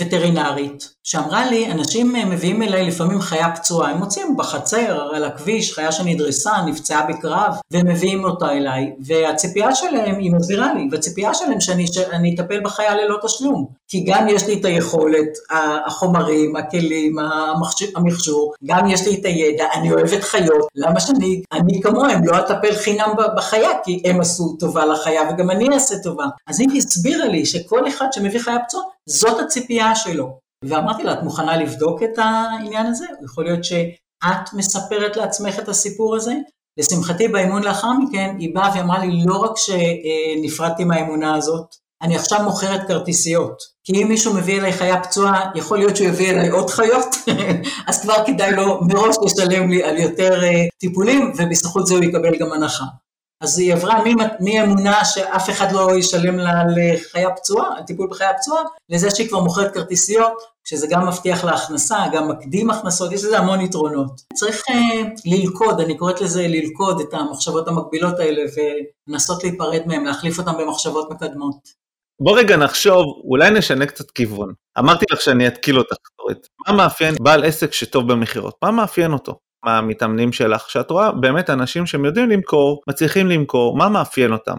וטרינרית, 0.00 0.88
שאמרה 1.04 1.50
לי, 1.50 1.72
אנשים 1.72 2.16
uh, 2.16 2.24
מביאים 2.24 2.62
אליי 2.62 2.86
לפעמים 2.86 3.20
חיה 3.20 3.56
פצועה, 3.56 3.90
הם 3.90 3.98
מוצאים 3.98 4.36
בחצר, 4.36 5.08
על 5.14 5.24
הכביש, 5.24 5.74
חיה 5.74 5.92
שנדרסה, 5.92 6.52
נפצעה 6.66 7.06
בקרב, 7.06 7.54
והם 7.70 7.86
מביאים 7.88 8.24
אותה 8.24 8.52
אליי, 8.52 8.92
והציפייה 9.00 9.74
שלהם, 9.74 10.18
היא 10.18 10.32
מסבירה 10.32 10.74
לי, 10.74 10.88
והציפייה 10.92 11.34
שלהם 11.34 11.60
שאני, 11.60 11.86
שאני 11.86 12.34
אטפל 12.34 12.60
בחיה 12.60 12.94
ללא 12.94 13.18
תשלום, 13.26 13.66
כי 13.88 14.04
גם 14.06 14.28
יש 14.28 14.46
לי 14.46 14.60
את 14.60 14.64
היכולת, 14.64 15.28
החומרים, 15.86 16.56
הכלים, 16.56 17.16
המכשור, 17.96 18.52
גם 18.64 18.86
יש 18.90 19.06
לי 19.06 19.14
את 19.20 19.24
הידע, 19.24 19.64
אני 19.74 19.92
אוהבת 19.92 20.24
חיות, 20.24 20.68
למה 20.74 21.00
שאני, 21.00 21.42
אני 21.52 21.80
כמוהם 21.82 22.24
לא 22.24 22.38
אטפל 22.38 22.74
חינם 22.74 23.10
בחיה, 23.36 23.70
כי 23.84 24.02
הם 24.04 24.20
עשו 24.20 24.56
טובה 24.58 24.86
לחיה 24.86 25.22
וגם 25.30 25.50
אני 25.50 25.68
אעשה 25.74 25.94
טובה. 26.02 26.24
אז 26.46 26.60
היא 26.60 26.68
הסבירה 26.78 27.26
לי 27.26 27.46
שכל 27.46 27.88
אחד 27.88 28.06
שמביא 28.16 28.40
חיה 28.40 28.58
פצועה, 28.66 28.84
זאת 29.08 29.40
הציפייה 29.40 29.94
שלו. 29.94 30.38
ואמרתי 30.64 31.02
לה, 31.02 31.12
את 31.12 31.22
מוכנה 31.22 31.56
לבדוק 31.56 32.02
את 32.02 32.18
העניין 32.18 32.86
הזה? 32.86 33.06
יכול 33.24 33.44
להיות 33.44 33.64
שאת 33.64 34.52
מספרת 34.52 35.16
לעצמך 35.16 35.58
את 35.58 35.68
הסיפור 35.68 36.16
הזה? 36.16 36.34
לשמחתי 36.78 37.28
באימון 37.28 37.62
לאחר 37.62 37.92
מכן, 37.92 38.36
היא 38.38 38.54
באה 38.54 38.70
ואמרה 38.74 38.98
לי, 38.98 39.24
לא 39.26 39.36
רק 39.36 39.52
שנפרדתי 39.56 40.84
מהאמונה 40.84 41.34
הזאת, 41.34 41.66
אני 42.02 42.16
עכשיו 42.16 42.42
מוכרת 42.44 42.88
כרטיסיות. 42.88 43.62
כי 43.84 44.02
אם 44.02 44.08
מישהו 44.08 44.34
מביא 44.34 44.58
אליי 44.60 44.72
חיה 44.72 45.02
פצועה, 45.02 45.50
יכול 45.54 45.78
להיות 45.78 45.96
שהוא 45.96 46.08
יביא 46.08 46.30
אליי 46.30 46.48
עוד 46.48 46.70
חיות, 46.70 47.16
אז 47.88 48.02
כבר 48.02 48.26
כדאי 48.26 48.52
לו 48.52 48.80
מראש 48.82 49.16
לשלם 49.24 49.70
לי 49.70 49.84
על 49.84 49.96
יותר 49.98 50.40
uh, 50.40 50.44
טיפולים, 50.78 51.32
ובזכות 51.36 51.86
זה 51.86 51.94
הוא 51.94 52.04
יקבל 52.04 52.38
גם 52.38 52.52
הנחה. 52.52 52.84
אז 53.40 53.58
היא 53.58 53.74
עברה 53.74 54.02
מאמונה 54.40 55.04
שאף 55.04 55.50
אחד 55.50 55.72
לא 55.72 55.96
ישלם 55.98 56.38
לה 56.38 56.62
לחיה 56.76 57.30
פצועה, 57.30 57.76
על 57.76 57.82
טיפול 57.82 58.08
בחיה 58.10 58.34
פצועה, 58.34 58.62
לזה 58.88 59.10
שהיא 59.10 59.28
כבר 59.28 59.40
מוכרת 59.40 59.74
כרטיסיות, 59.74 60.32
שזה 60.68 60.86
גם 60.90 61.06
מבטיח 61.08 61.44
לה 61.44 61.54
הכנסה, 61.54 61.96
גם 62.12 62.28
מקדים 62.28 62.70
הכנסות, 62.70 63.12
יש 63.12 63.24
לזה 63.24 63.38
המון 63.38 63.60
יתרונות. 63.60 64.20
צריך 64.34 64.62
uh, 64.68 64.72
ללכוד, 65.26 65.80
אני 65.80 65.96
קוראת 65.96 66.20
לזה 66.20 66.48
ללכוד 66.48 67.00
את 67.00 67.14
המחשבות 67.14 67.68
המקבילות 67.68 68.18
האלה 68.18 68.42
ולנסות 69.08 69.44
להיפרד 69.44 69.82
מהן, 69.86 70.04
להחליף 70.04 70.38
אותן 70.38 70.52
במחשבות 70.58 71.10
מקדמות. 71.10 71.86
בוא 72.20 72.38
רגע 72.38 72.56
נחשוב, 72.56 73.04
אולי 73.24 73.50
נשנה 73.50 73.86
קצת 73.86 74.10
כיוון. 74.10 74.52
אמרתי 74.78 75.04
לך 75.10 75.20
שאני 75.20 75.46
אתקיל 75.48 75.78
אותך, 75.78 75.96
מה 76.68 76.76
מאפיין 76.76 77.14
בעל 77.20 77.44
עסק 77.44 77.72
שטוב 77.72 78.12
במכירות? 78.12 78.54
מה 78.62 78.70
מאפיין 78.70 79.12
אותו? 79.12 79.38
מהמתאמנים 79.66 80.32
שלך, 80.32 80.70
שאת 80.70 80.90
רואה 80.90 81.12
באמת 81.12 81.50
אנשים 81.50 81.86
שהם 81.86 82.04
יודעים 82.04 82.30
למכור, 82.30 82.82
מצליחים 82.88 83.26
למכור, 83.26 83.76
מה 83.76 83.88
מאפיין 83.88 84.32
אותם? 84.32 84.56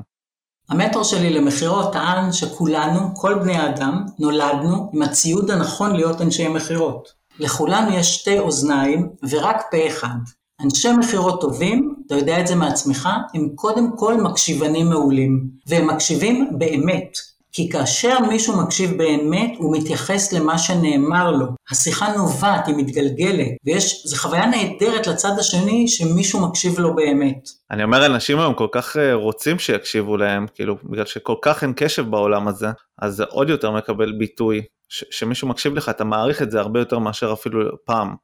המטר 0.70 1.04
שלי 1.04 1.30
למכירות 1.30 1.94
טען 1.94 2.32
שכולנו, 2.32 3.16
כל 3.16 3.34
בני 3.34 3.58
האדם, 3.58 4.06
נולדנו 4.20 4.92
עם 4.94 5.02
הציוד 5.02 5.52
הנכון 5.52 5.96
להיות 5.96 6.22
אנשי 6.22 6.48
מכירות. 6.48 7.10
לכולנו 7.40 7.94
יש 7.94 8.16
שתי 8.16 8.40
אוזניים 8.40 9.10
ורק 9.30 9.62
פה 9.72 9.88
אחד. 9.88 10.18
אנשי 10.64 10.92
מכירות 10.92 11.42
טובים, 11.42 11.96
אתה 12.08 12.16
יודע 12.16 12.40
את 12.40 12.48
זה 12.48 12.56
מעצמך, 12.56 13.10
הם 13.34 13.50
קודם 13.56 13.98
כל 13.98 14.22
מקשיבנים 14.22 14.90
מעולים, 14.90 15.48
והם 15.68 15.88
מקשיבים 15.88 16.50
באמת. 16.58 17.18
כי 17.58 17.70
כאשר 17.70 18.20
מישהו 18.30 18.62
מקשיב 18.62 18.98
באמת, 18.98 19.52
הוא 19.58 19.78
מתייחס 19.78 20.34
למה 20.34 20.58
שנאמר 20.58 21.32
לו. 21.32 21.46
השיחה 21.72 22.16
נובעת, 22.18 22.68
היא 22.68 22.76
מתגלגלת, 22.76 23.48
ויש, 23.66 24.02
זו 24.06 24.18
חוויה 24.18 24.46
נהדרת 24.46 25.08
לצד 25.08 25.32
השני 25.40 25.88
שמישהו 25.88 26.48
מקשיב 26.48 26.80
לו 26.80 26.96
באמת. 26.96 27.50
אני 27.72 27.84
אומר, 27.84 28.06
אנשים 28.06 28.40
היום 28.40 28.54
כל 28.54 28.68
כך 28.72 28.98
אה, 28.98 29.14
רוצים 29.14 29.60
שיקשיבו 29.60 30.18
להם, 30.18 30.46
כאילו, 30.56 30.76
בגלל 30.84 31.06
שכל 31.06 31.36
כך 31.42 31.64
אין 31.64 31.74
קשב 31.76 32.10
בעולם 32.10 32.48
הזה, 32.48 32.68
אז 33.02 33.16
זה 33.16 33.24
עוד 33.30 33.50
יותר 33.50 33.72
מקבל 33.72 34.12
ביטוי. 34.12 34.62
ש- 34.90 35.04
שמישהו 35.12 35.48
מקשיב 35.48 35.74
לך, 35.74 35.90
אתה 35.90 36.04
מעריך 36.04 36.42
את 36.42 36.52
זה 36.52 36.60
הרבה 36.60 36.80
יותר 36.80 37.00
מאשר 37.00 37.34
אפילו 37.34 37.60
פעם. 37.86 38.16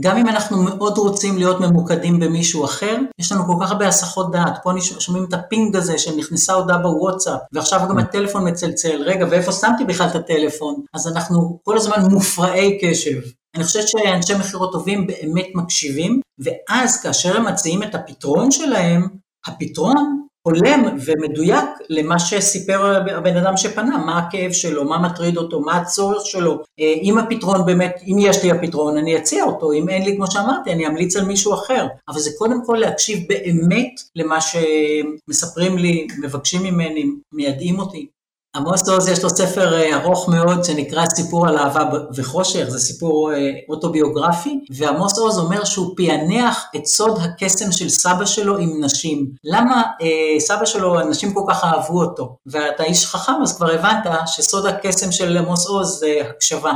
גם 0.00 0.16
אם 0.16 0.28
אנחנו 0.28 0.62
מאוד 0.62 0.98
רוצים 0.98 1.38
להיות 1.38 1.60
ממוקדים 1.60 2.20
במישהו 2.20 2.64
אחר, 2.64 2.96
יש 3.18 3.32
לנו 3.32 3.44
כל 3.46 3.64
כך 3.64 3.70
הרבה 3.70 3.88
הסחות 3.88 4.32
דעת. 4.32 4.58
פה 4.62 4.70
שומעים 4.98 5.24
את 5.24 5.34
ה 5.34 5.42
ping 5.42 5.76
הזה 5.76 5.98
שנכנסה 5.98 6.52
הודעה 6.52 6.78
בוואטסאפ, 6.78 7.40
ועכשיו 7.52 7.80
גם 7.88 7.98
הטלפון 7.98 8.48
מצלצל, 8.48 9.02
רגע, 9.02 9.26
ואיפה 9.30 9.52
שמתי 9.52 9.84
בכלל 9.84 10.06
את 10.06 10.14
הטלפון? 10.14 10.74
אז 10.94 11.08
אנחנו 11.08 11.58
כל 11.62 11.76
הזמן 11.76 11.96
מופרעי 12.10 12.78
קשב. 12.82 13.20
אני 13.54 13.64
חושבת 13.64 13.88
שאנשי 13.88 14.34
מכירות 14.34 14.72
טובים 14.72 15.06
באמת 15.06 15.46
מקשיבים, 15.54 16.20
ואז 16.38 17.02
כאשר 17.02 17.36
הם 17.36 17.44
מציעים 17.46 17.82
את 17.82 17.94
הפתרון 17.94 18.50
שלהם, 18.50 19.08
הפתרון 19.46 20.26
הולם 20.46 20.96
ומדויק 21.06 21.64
למה 21.88 22.18
שסיפר 22.18 22.96
הבן 23.16 23.36
אדם 23.36 23.56
שפנה, 23.56 23.98
מה 23.98 24.18
הכאב 24.18 24.52
שלו, 24.52 24.84
מה 24.84 24.98
מטריד 24.98 25.36
אותו, 25.36 25.60
מה 25.60 25.76
הצורך 25.76 26.26
שלו. 26.26 26.62
אה, 26.80 26.94
אם 27.02 27.18
הפתרון 27.18 27.66
באמת, 27.66 28.00
אם 28.06 28.16
יש 28.20 28.44
לי 28.44 28.50
הפתרון, 28.50 28.96
אני 28.96 29.18
אציע 29.18 29.44
אותו, 29.44 29.72
אם 29.72 29.88
אין 29.88 30.02
לי, 30.02 30.16
כמו 30.16 30.30
שאמרתי, 30.30 30.72
אני 30.72 30.86
אמליץ 30.86 31.16
על 31.16 31.24
מישהו 31.24 31.54
אחר. 31.54 31.86
אבל 32.08 32.18
זה 32.18 32.30
קודם 32.38 32.64
כל 32.66 32.76
להקשיב 32.80 33.18
באמת 33.28 34.00
למה 34.16 34.38
שמספרים 34.40 35.78
לי, 35.78 36.06
מבקשים 36.22 36.62
ממני, 36.62 37.04
מיידעים 37.32 37.78
אותי. 37.78 38.06
עמוס 38.56 38.88
עוז 38.88 39.08
יש 39.08 39.24
לו 39.24 39.30
ספר 39.30 39.74
אה, 39.74 39.96
ארוך 39.96 40.28
מאוד 40.28 40.64
שנקרא 40.64 41.06
סיפור 41.06 41.48
על 41.48 41.58
אהבה 41.58 41.90
וחושך, 42.16 42.64
זה 42.68 42.78
סיפור 42.78 43.32
אה, 43.32 43.50
אוטוביוגרפי, 43.68 44.60
ועמוס 44.76 45.18
עוז 45.18 45.38
אומר 45.38 45.64
שהוא 45.64 45.96
פענח 45.96 46.64
את 46.76 46.86
סוד 46.86 47.18
הקסם 47.22 47.72
של 47.72 47.88
סבא 47.88 48.24
שלו 48.24 48.58
עם 48.58 48.84
נשים. 48.84 49.26
למה 49.44 49.82
אה, 50.02 50.40
סבא 50.40 50.64
שלו, 50.64 51.00
אנשים 51.00 51.34
כל 51.34 51.44
כך 51.48 51.64
אהבו 51.64 52.02
אותו? 52.02 52.36
ואתה 52.46 52.84
איש 52.84 53.06
חכם, 53.06 53.42
אז 53.42 53.56
כבר 53.56 53.70
הבנת 53.70 54.06
שסוד 54.26 54.66
הקסם 54.66 55.12
של 55.12 55.36
עמוס 55.36 55.66
עוז 55.66 55.98
זה 55.98 56.20
הקשבה. 56.30 56.72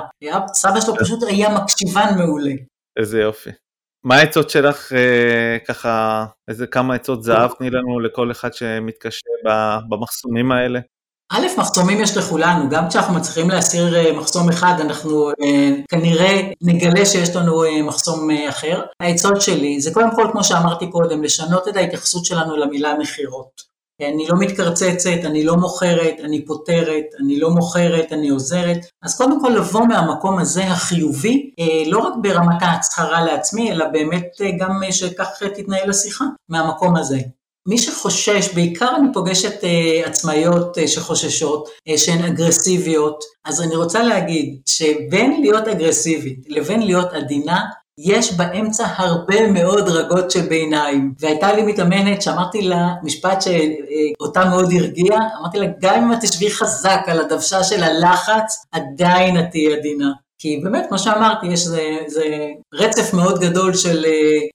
סבא 0.52 0.80
שלו 0.80 0.94
פשוט 1.00 1.22
היה 1.22 1.48
מקשיבן 1.48 2.14
מעולה. 2.16 2.52
איזה 2.98 3.20
יופי. 3.20 3.50
מה 4.04 4.16
העצות 4.16 4.50
שלך, 4.50 4.92
אה, 4.92 5.58
ככה, 5.68 6.24
איזה 6.48 6.66
כמה 6.66 6.94
עצות 6.94 7.22
זהב 7.22 7.50
תני 7.58 7.70
לנו 7.70 8.00
לכל 8.00 8.30
אחד 8.30 8.54
שמתקשה 8.54 9.26
במחסומים 9.88 10.52
האלה? 10.52 10.80
א', 11.32 11.46
מחסומים 11.58 12.00
יש 12.00 12.16
לכולנו, 12.16 12.68
גם 12.68 12.88
כשאנחנו 12.88 13.14
מצליחים 13.14 13.50
להסיר 13.50 13.96
אה, 13.96 14.12
מחסום 14.12 14.48
אחד, 14.48 14.74
אנחנו 14.80 15.30
אה, 15.30 15.70
כנראה 15.88 16.40
נגלה 16.62 17.06
שיש 17.06 17.36
לנו 17.36 17.64
אה, 17.64 17.82
מחסום 17.82 18.30
אחר. 18.48 18.82
העצות 19.00 19.42
שלי 19.42 19.80
זה 19.80 19.94
קודם 19.94 20.14
כל, 20.16 20.28
כמו 20.32 20.44
שאמרתי 20.44 20.90
קודם, 20.90 21.22
לשנות 21.22 21.68
את 21.68 21.76
ההתייחסות 21.76 22.24
שלנו 22.24 22.56
למילה 22.56 22.94
מכירות. 22.98 23.68
אני 24.02 24.28
לא 24.28 24.38
מתקרצצת, 24.38 25.24
אני 25.24 25.44
לא 25.44 25.56
מוכרת, 25.56 26.14
אני 26.24 26.44
פותרת, 26.44 27.04
אני 27.20 27.40
לא 27.40 27.50
מוכרת, 27.50 28.12
אני 28.12 28.28
עוזרת. 28.28 28.78
אז 29.02 29.16
קודם 29.16 29.40
כל 29.40 29.48
לבוא 29.48 29.86
מהמקום 29.86 30.38
הזה 30.38 30.64
החיובי, 30.64 31.50
לא 31.86 31.98
רק 31.98 32.12
ברמת 32.22 32.62
ההצהרה 32.62 33.24
לעצמי, 33.24 33.72
אלא 33.72 33.86
באמת 33.92 34.36
גם 34.58 34.80
שכך 34.90 35.42
תתנהל 35.54 35.90
השיחה, 35.90 36.24
מהמקום 36.48 36.96
הזה. 36.96 37.18
מי 37.68 37.78
שחושש, 37.78 38.54
בעיקר 38.54 38.88
אני 38.96 39.08
פוגשת 39.12 39.60
עצמאיות 40.04 40.76
שחוששות, 40.86 41.68
שהן 41.96 42.24
אגרסיביות, 42.24 43.24
אז 43.44 43.62
אני 43.62 43.76
רוצה 43.76 44.02
להגיד 44.02 44.56
שבין 44.66 45.40
להיות 45.40 45.68
אגרסיבית 45.68 46.38
לבין 46.48 46.82
להיות 46.82 47.12
עדינה, 47.12 47.64
יש 47.98 48.32
באמצע 48.32 48.86
הרבה 48.96 49.50
מאוד 49.50 49.86
דרגות 49.86 50.30
של 50.30 50.40
ביניים. 50.40 51.14
והייתה 51.20 51.52
לי 51.52 51.62
מתאמנת 51.62 52.22
שאמרתי 52.22 52.62
לה 52.62 52.88
משפט 53.02 53.42
שאותה 53.42 54.44
מאוד 54.44 54.68
הרגיע, 54.78 55.16
אמרתי 55.40 55.58
לה, 55.58 55.66
גם 55.80 56.04
אם 56.04 56.12
את 56.12 56.18
תשבי 56.20 56.50
חזק 56.50 57.00
על 57.06 57.20
הדוושה 57.20 57.64
של 57.64 57.82
הלחץ, 57.82 58.66
עדיין 58.72 59.38
את 59.38 59.44
תהיי 59.50 59.76
עדינה. 59.78 60.08
כי 60.38 60.60
באמת, 60.64 60.84
כמו 60.88 60.98
שאמרתי, 60.98 61.46
יש 61.46 61.64
זה, 61.64 61.96
זה 62.06 62.24
רצף 62.74 63.14
מאוד 63.14 63.40
גדול 63.40 63.74
של 63.74 64.04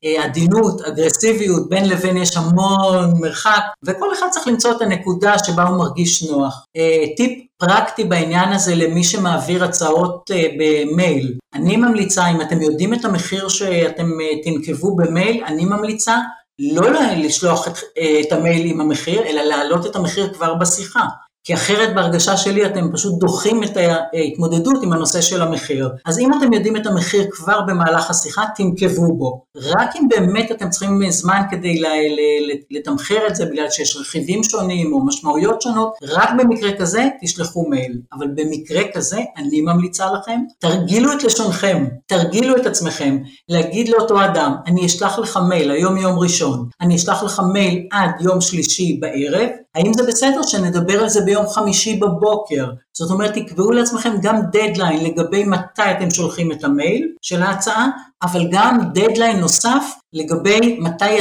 אה, 0.06 0.24
עדינות, 0.24 0.82
אגרסיביות, 0.82 1.70
בין 1.70 1.90
לבין 1.90 2.18
יש 2.18 2.38
המון 2.38 3.14
מרחק, 3.20 3.62
וכל 3.86 4.14
אחד 4.14 4.28
צריך 4.32 4.48
למצוא 4.48 4.72
את 4.72 4.82
הנקודה 4.82 5.36
שבה 5.40 5.64
הוא 5.64 5.78
מרגיש 5.78 6.24
נוח. 6.24 6.66
אה, 6.78 7.04
טיפ 7.18 7.40
פרקטי 7.58 8.04
בעניין 8.04 8.54
הזה 8.54 8.76
למי 8.76 9.04
שמעביר 9.04 9.64
הצעות 9.64 10.32
אה, 10.32 10.48
במייל. 10.58 11.34
אני 11.54 11.78
ממליצה, 11.78 12.28
אם 12.28 12.42
אתם 12.42 12.62
יודעים 12.62 12.94
את 12.94 13.06
המחיר 13.06 13.48
שאתם 13.48 14.10
תנקבו 14.44 14.96
במייל, 14.96 15.44
אני 15.48 15.66
ממליצה 15.66 16.18
לא 16.60 16.90
לשלוח 17.18 17.68
את, 17.68 17.78
את 18.22 18.32
המייל 18.32 18.72
עם 18.72 18.82
המחיר, 18.82 19.22
אלא 19.24 19.42
להעלות 19.42 19.86
את 19.86 19.96
המחיר 19.96 20.34
כבר 20.34 20.54
בשיחה. 20.54 21.06
כי 21.44 21.54
אחרת 21.54 21.96
בהרגשה 21.96 22.38
שלי 22.38 22.66
אתם 22.66 22.90
פשוט 22.94 23.20
דוחים 23.20 23.64
את 23.64 23.78
ההתמודדות 24.14 24.84
עם 24.84 24.94
הנושא 24.94 25.22
של 25.22 25.42
המחיר. 25.42 25.90
אז 26.06 26.20
אם 26.20 26.32
אתם 26.38 26.54
יודעים 26.54 26.78
את 26.78 26.88
המחיר 26.88 27.28
כבר 27.32 27.62
במהלך 27.62 28.10
השיחה, 28.10 28.44
תנקבו 28.56 29.14
בו. 29.18 29.44
רק 29.56 29.96
אם 29.96 30.08
באמת 30.10 30.52
אתם 30.52 30.70
צריכים 30.70 31.12
זמן 31.12 31.42
כדי 31.52 31.82
לתמחר 32.72 33.28
את 33.28 33.36
זה, 33.36 33.46
בגלל 33.46 33.70
שיש 33.70 33.98
רכיבים 33.98 34.44
שונים 34.44 34.94
או 34.94 35.06
משמעויות 35.06 35.62
שונות, 35.62 35.94
רק 36.04 36.30
במקרה 36.38 36.72
כזה 36.80 37.08
תשלחו 37.22 37.70
מייל. 37.70 37.98
אבל 38.14 38.28
במקרה 38.36 38.82
כזה, 38.94 39.20
אני 39.38 39.62
ממליצה 39.62 40.06
לכם, 40.12 40.40
תרגילו 40.60 41.14
את 41.14 41.24
לשונכם, 41.24 41.86
תרגילו 42.08 42.58
את 42.58 42.66
עצמכם, 42.66 43.18
להגיד 43.50 43.90
לאותו 43.90 44.26
אדם, 44.26 44.56
אני 44.68 44.86
אשלח 44.86 45.20
לך 45.20 45.40
מייל, 45.50 45.72
היום 45.72 45.98
יום 45.98 46.20
ראשון, 46.20 46.68
אני 46.82 46.96
אשלח 46.96 47.24
לך 47.24 47.42
מייל 47.54 47.88
עד 47.92 48.12
יום 48.20 48.42
שלישי 48.42 48.98
בערב, 49.02 49.50
האם 49.76 49.94
זה 49.94 50.04
בסדר 50.04 50.42
שנדבר 50.42 51.02
על 51.02 51.10
זה 51.10 51.22
ביום 51.22 51.33
חמישי 51.48 52.00
בבוקר? 52.00 52.66
זאת 52.98 53.12
אומרת, 53.12 53.34
תקבעו 53.34 53.72
לעצמכם 53.72 54.14
גם 54.22 54.42
דדליין 54.52 55.04
לגבי 55.04 55.44
מתי 55.44 55.92
אתם 55.98 56.12
שולחים 56.12 56.52
את 56.52 56.64
המייל 56.64 57.08
של 57.22 57.44
ההצעה, 57.44 57.88
אבל 58.24 58.48
גם 58.52 58.80
דדליין 58.94 59.40
נוסף 59.40 59.84
לגבי 60.14 60.80
מתי 60.80 61.18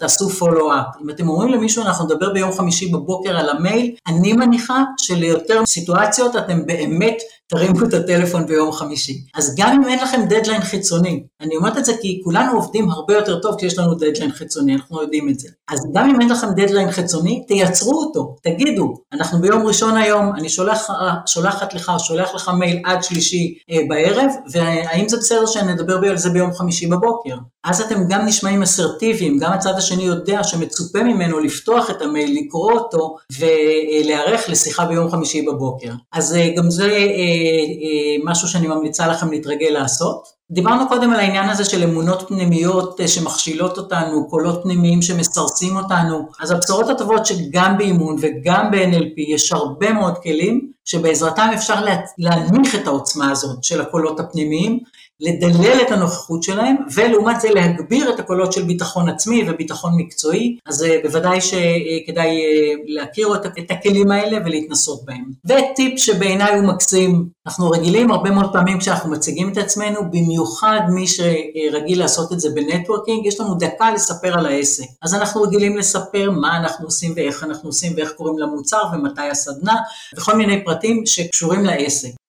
תעשו 0.00 0.28
follow-up. 0.28 0.86
אם 1.04 1.10
אתם 1.10 1.28
אומרים 1.28 1.52
למישהו, 1.52 1.82
אנחנו 1.82 2.04
נדבר 2.04 2.32
ביום 2.32 2.52
חמישי 2.52 2.88
בבוקר 2.88 3.36
על 3.36 3.48
המייל, 3.48 3.94
אני 4.08 4.32
מניחה 4.32 4.82
שליותר 4.98 5.62
סיטואציות 5.66 6.36
אתם 6.36 6.66
באמת 6.66 7.16
תרימו 7.48 7.84
את 7.88 7.94
הטלפון 7.94 8.46
ביום 8.46 8.72
חמישי. 8.72 9.24
אז 9.34 9.54
גם 9.58 9.72
אם 9.72 9.88
אין 9.88 9.98
לכם 9.98 10.20
דדליין 10.28 10.60
חיצוני, 10.60 11.22
אני 11.40 11.56
אומרת 11.56 11.78
את 11.78 11.84
זה 11.84 11.92
כי 12.00 12.20
כולנו 12.24 12.52
עובדים 12.52 12.90
הרבה 12.90 13.14
יותר 13.14 13.40
טוב 13.40 13.56
כשיש 13.56 13.78
לנו 13.78 13.94
דדליין 13.94 14.32
חיצוני, 14.32 14.74
אנחנו 14.74 15.02
יודעים 15.02 15.28
את 15.28 15.38
זה. 15.38 15.48
אז 15.70 15.78
גם 15.94 16.10
אם 16.10 16.20
אין 16.20 16.28
לכם 16.28 16.46
דדליין 16.56 16.90
חיצוני, 16.90 17.44
תייצרו 17.48 18.02
אותו, 18.02 18.36
תגידו, 18.42 18.94
אנחנו 19.12 19.40
ביום 19.40 19.66
ראשון 19.66 19.96
היום, 19.96 20.32
אני 20.34 20.48
שולח, 20.48 20.90
שולחת 21.26 21.74
לך, 21.74 21.92
שולח 21.98 22.34
לך 22.34 22.50
מייל 22.58 22.80
עד 22.84 23.02
שלישי 23.02 23.58
אה, 23.70 23.78
בערב, 23.88 24.30
והאם 24.50 25.08
זה 25.08 25.16
בסדר 25.16 25.46
שנדבר 25.46 26.10
על 26.10 26.16
זה 26.16 26.30
ביום 26.30 26.54
חמישי 26.54 26.86
בבוקר? 26.86 27.34
אז 27.64 27.80
אתם 27.80 28.04
גם 28.08 28.26
נשמעים 28.26 28.62
אסרטיביים, 28.62 29.38
גם 29.38 29.52
הצד 29.52 29.74
השני 29.76 30.02
יודע 30.02 30.44
שמצופה 30.44 31.02
ממנו 31.02 31.40
לפתוח 31.40 31.90
את 31.90 32.02
המייל, 32.02 32.38
לקרוא 32.40 32.72
אותו 32.72 33.16
ולהיערך 33.38 34.48
לשיחה 34.48 34.84
ביום 34.84 35.10
חמישי 35.10 35.42
בבוקר. 35.42 35.92
אז 36.12 36.34
אה, 36.34 36.50
גם 36.56 36.70
זה 36.70 36.90
אה, 36.90 38.16
משהו 38.24 38.48
שאני 38.48 38.66
ממליצה 38.66 39.06
לכם 39.06 39.30
להתרגל 39.30 39.70
לעשות. 39.70 40.42
דיברנו 40.50 40.88
קודם 40.88 41.10
על 41.10 41.20
העניין 41.20 41.48
הזה 41.48 41.64
של 41.64 41.82
אמונות 41.82 42.24
פנימיות 42.28 43.00
שמכשילות 43.06 43.78
אותנו, 43.78 44.28
קולות 44.28 44.62
פנימיים 44.62 45.02
שמסרסים 45.02 45.76
אותנו, 45.76 46.28
אז 46.40 46.50
הבשורות 46.50 46.88
הטובות 46.88 47.26
שגם 47.26 47.78
באימון 47.78 48.16
וגם 48.20 48.70
ב-NLP 48.70 49.20
יש 49.28 49.52
הרבה 49.52 49.92
מאוד 49.92 50.18
כלים 50.18 50.71
שבעזרתם 50.84 51.50
אפשר 51.54 51.84
להנמיך 52.18 52.74
את 52.74 52.86
העוצמה 52.86 53.30
הזאת 53.30 53.64
של 53.64 53.80
הקולות 53.80 54.20
הפנימיים, 54.20 54.80
לדלל 55.22 55.78
את 55.82 55.90
הנוכחות 55.90 56.42
שלהם, 56.42 56.76
ולעומת 56.94 57.40
זה 57.40 57.50
להגביר 57.50 58.14
את 58.14 58.20
הקולות 58.20 58.52
של 58.52 58.62
ביטחון 58.62 59.08
עצמי 59.08 59.44
וביטחון 59.48 59.92
מקצועי, 59.96 60.58
אז 60.66 60.84
אה, 60.84 60.96
בוודאי 61.02 61.40
שכדאי 61.40 62.28
אה, 62.28 62.74
להכיר 62.86 63.28
את 63.58 63.70
הכלים 63.70 64.10
האלה 64.10 64.38
ולהתנסות 64.44 65.04
בהם. 65.04 65.24
וטיפ 65.44 65.98
שבעיניי 65.98 66.54
הוא 66.54 66.64
מקסים, 66.64 67.28
אנחנו 67.46 67.70
רגילים 67.70 68.10
הרבה 68.10 68.30
מאוד 68.30 68.52
פעמים 68.52 68.78
כשאנחנו 68.78 69.10
מציגים 69.10 69.52
את 69.52 69.56
עצמנו, 69.56 70.00
במיוחד 70.10 70.80
מי 70.88 71.06
שרגיל 71.06 71.98
לעשות 71.98 72.32
את 72.32 72.40
זה 72.40 72.48
בנטוורקינג, 72.54 73.26
יש 73.26 73.40
לנו 73.40 73.54
דקה 73.54 73.90
לספר 73.90 74.38
על 74.38 74.46
העסק. 74.46 74.86
אז 75.02 75.14
אנחנו 75.14 75.42
רגילים 75.42 75.76
לספר 75.76 76.30
מה 76.30 76.56
אנחנו 76.56 76.86
עושים 76.86 77.12
ואיך 77.16 77.44
אנחנו 77.44 77.68
עושים 77.68 77.92
ואיך 77.96 78.12
קוראים 78.12 78.38
למוצר 78.38 78.82
ומתי 78.92 79.28
הסדנה, 79.30 79.74
וכל 80.16 80.36
מיני 80.36 80.64
פרטים 80.64 81.02
שקשורים 81.06 81.64
לעסק. 81.64 82.21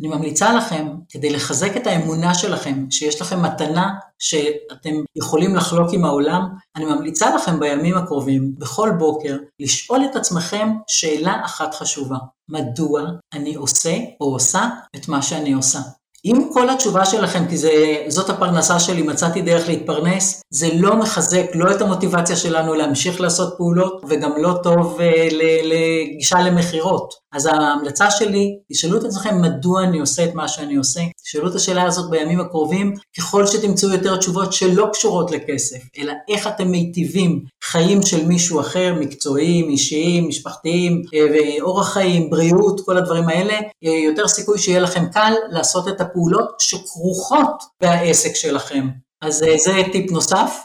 אני 0.00 0.08
ממליצה 0.08 0.52
לכם, 0.52 0.88
כדי 1.08 1.30
לחזק 1.30 1.76
את 1.76 1.86
האמונה 1.86 2.34
שלכם, 2.34 2.84
שיש 2.90 3.20
לכם 3.20 3.42
מתנה 3.42 3.94
שאתם 4.18 4.90
יכולים 5.16 5.56
לחלוק 5.56 5.88
עם 5.92 6.04
העולם, 6.04 6.48
אני 6.76 6.84
ממליצה 6.84 7.34
לכם 7.34 7.60
בימים 7.60 7.96
הקרובים, 7.96 8.52
בכל 8.58 8.90
בוקר, 8.98 9.36
לשאול 9.60 10.04
את 10.04 10.16
עצמכם 10.16 10.68
שאלה 10.86 11.40
אחת 11.44 11.74
חשובה. 11.74 12.16
מדוע 12.48 13.02
אני 13.32 13.54
עושה 13.54 13.96
או 14.20 14.26
עושה 14.26 14.68
את 14.96 15.08
מה 15.08 15.22
שאני 15.22 15.52
עושה? 15.52 15.80
אם 16.26 16.48
כל 16.52 16.70
התשובה 16.70 17.04
שלכם, 17.04 17.48
כי 17.48 17.56
זה, 17.56 17.70
זאת 18.08 18.30
הפרנסה 18.30 18.80
שלי, 18.80 19.02
מצאתי 19.02 19.42
דרך 19.42 19.68
להתפרנס, 19.68 20.42
זה 20.50 20.68
לא 20.74 20.96
מחזק 20.96 21.46
לא 21.54 21.70
את 21.70 21.80
המוטיבציה 21.80 22.36
שלנו 22.36 22.74
להמשיך 22.74 23.20
לעשות 23.20 23.54
פעולות, 23.56 24.02
וגם 24.08 24.30
לא 24.36 24.58
טוב 24.62 24.98
uh, 24.98 25.34
לגישה 25.64 26.40
למכירות. 26.40 27.14
אז 27.36 27.46
ההמלצה 27.46 28.10
שלי, 28.10 28.58
תשאלו 28.72 28.98
את 28.98 29.04
עצמכם 29.04 29.42
מדוע 29.42 29.84
אני 29.84 30.00
עושה 30.00 30.24
את 30.24 30.34
מה 30.34 30.48
שאני 30.48 30.76
עושה. 30.76 31.00
תשאלו 31.24 31.48
את 31.50 31.54
השאלה 31.54 31.82
הזאת 31.82 32.10
בימים 32.10 32.40
הקרובים, 32.40 32.94
ככל 33.18 33.46
שתמצאו 33.46 33.88
יותר 33.90 34.16
תשובות 34.16 34.52
שלא 34.52 34.88
קשורות 34.92 35.30
לכסף, 35.30 35.78
אלא 35.98 36.12
איך 36.28 36.46
אתם 36.46 36.68
מיטיבים 36.68 37.44
חיים 37.64 38.02
של 38.02 38.26
מישהו 38.26 38.60
אחר, 38.60 38.94
מקצועיים, 39.00 39.68
אישיים, 39.68 40.28
משפחתיים, 40.28 41.02
אה, 41.14 41.62
אורח 41.62 41.92
חיים, 41.92 42.30
בריאות, 42.30 42.80
כל 42.84 42.96
הדברים 42.96 43.28
האלה, 43.28 43.54
אה, 43.84 43.90
יותר 43.90 44.28
סיכוי 44.28 44.58
שיהיה 44.58 44.80
לכם 44.80 45.04
קל 45.12 45.32
לעשות 45.50 45.88
את 45.88 46.00
הפעולות 46.00 46.54
שכרוכות 46.58 47.62
בעסק 47.80 48.34
שלכם. 48.34 48.88
אז 49.22 49.42
אה, 49.42 49.58
זה 49.58 49.72
טיפ 49.92 50.10
נוסף. 50.10 50.60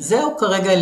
זהו 0.00 0.36
כרגע 0.38 0.72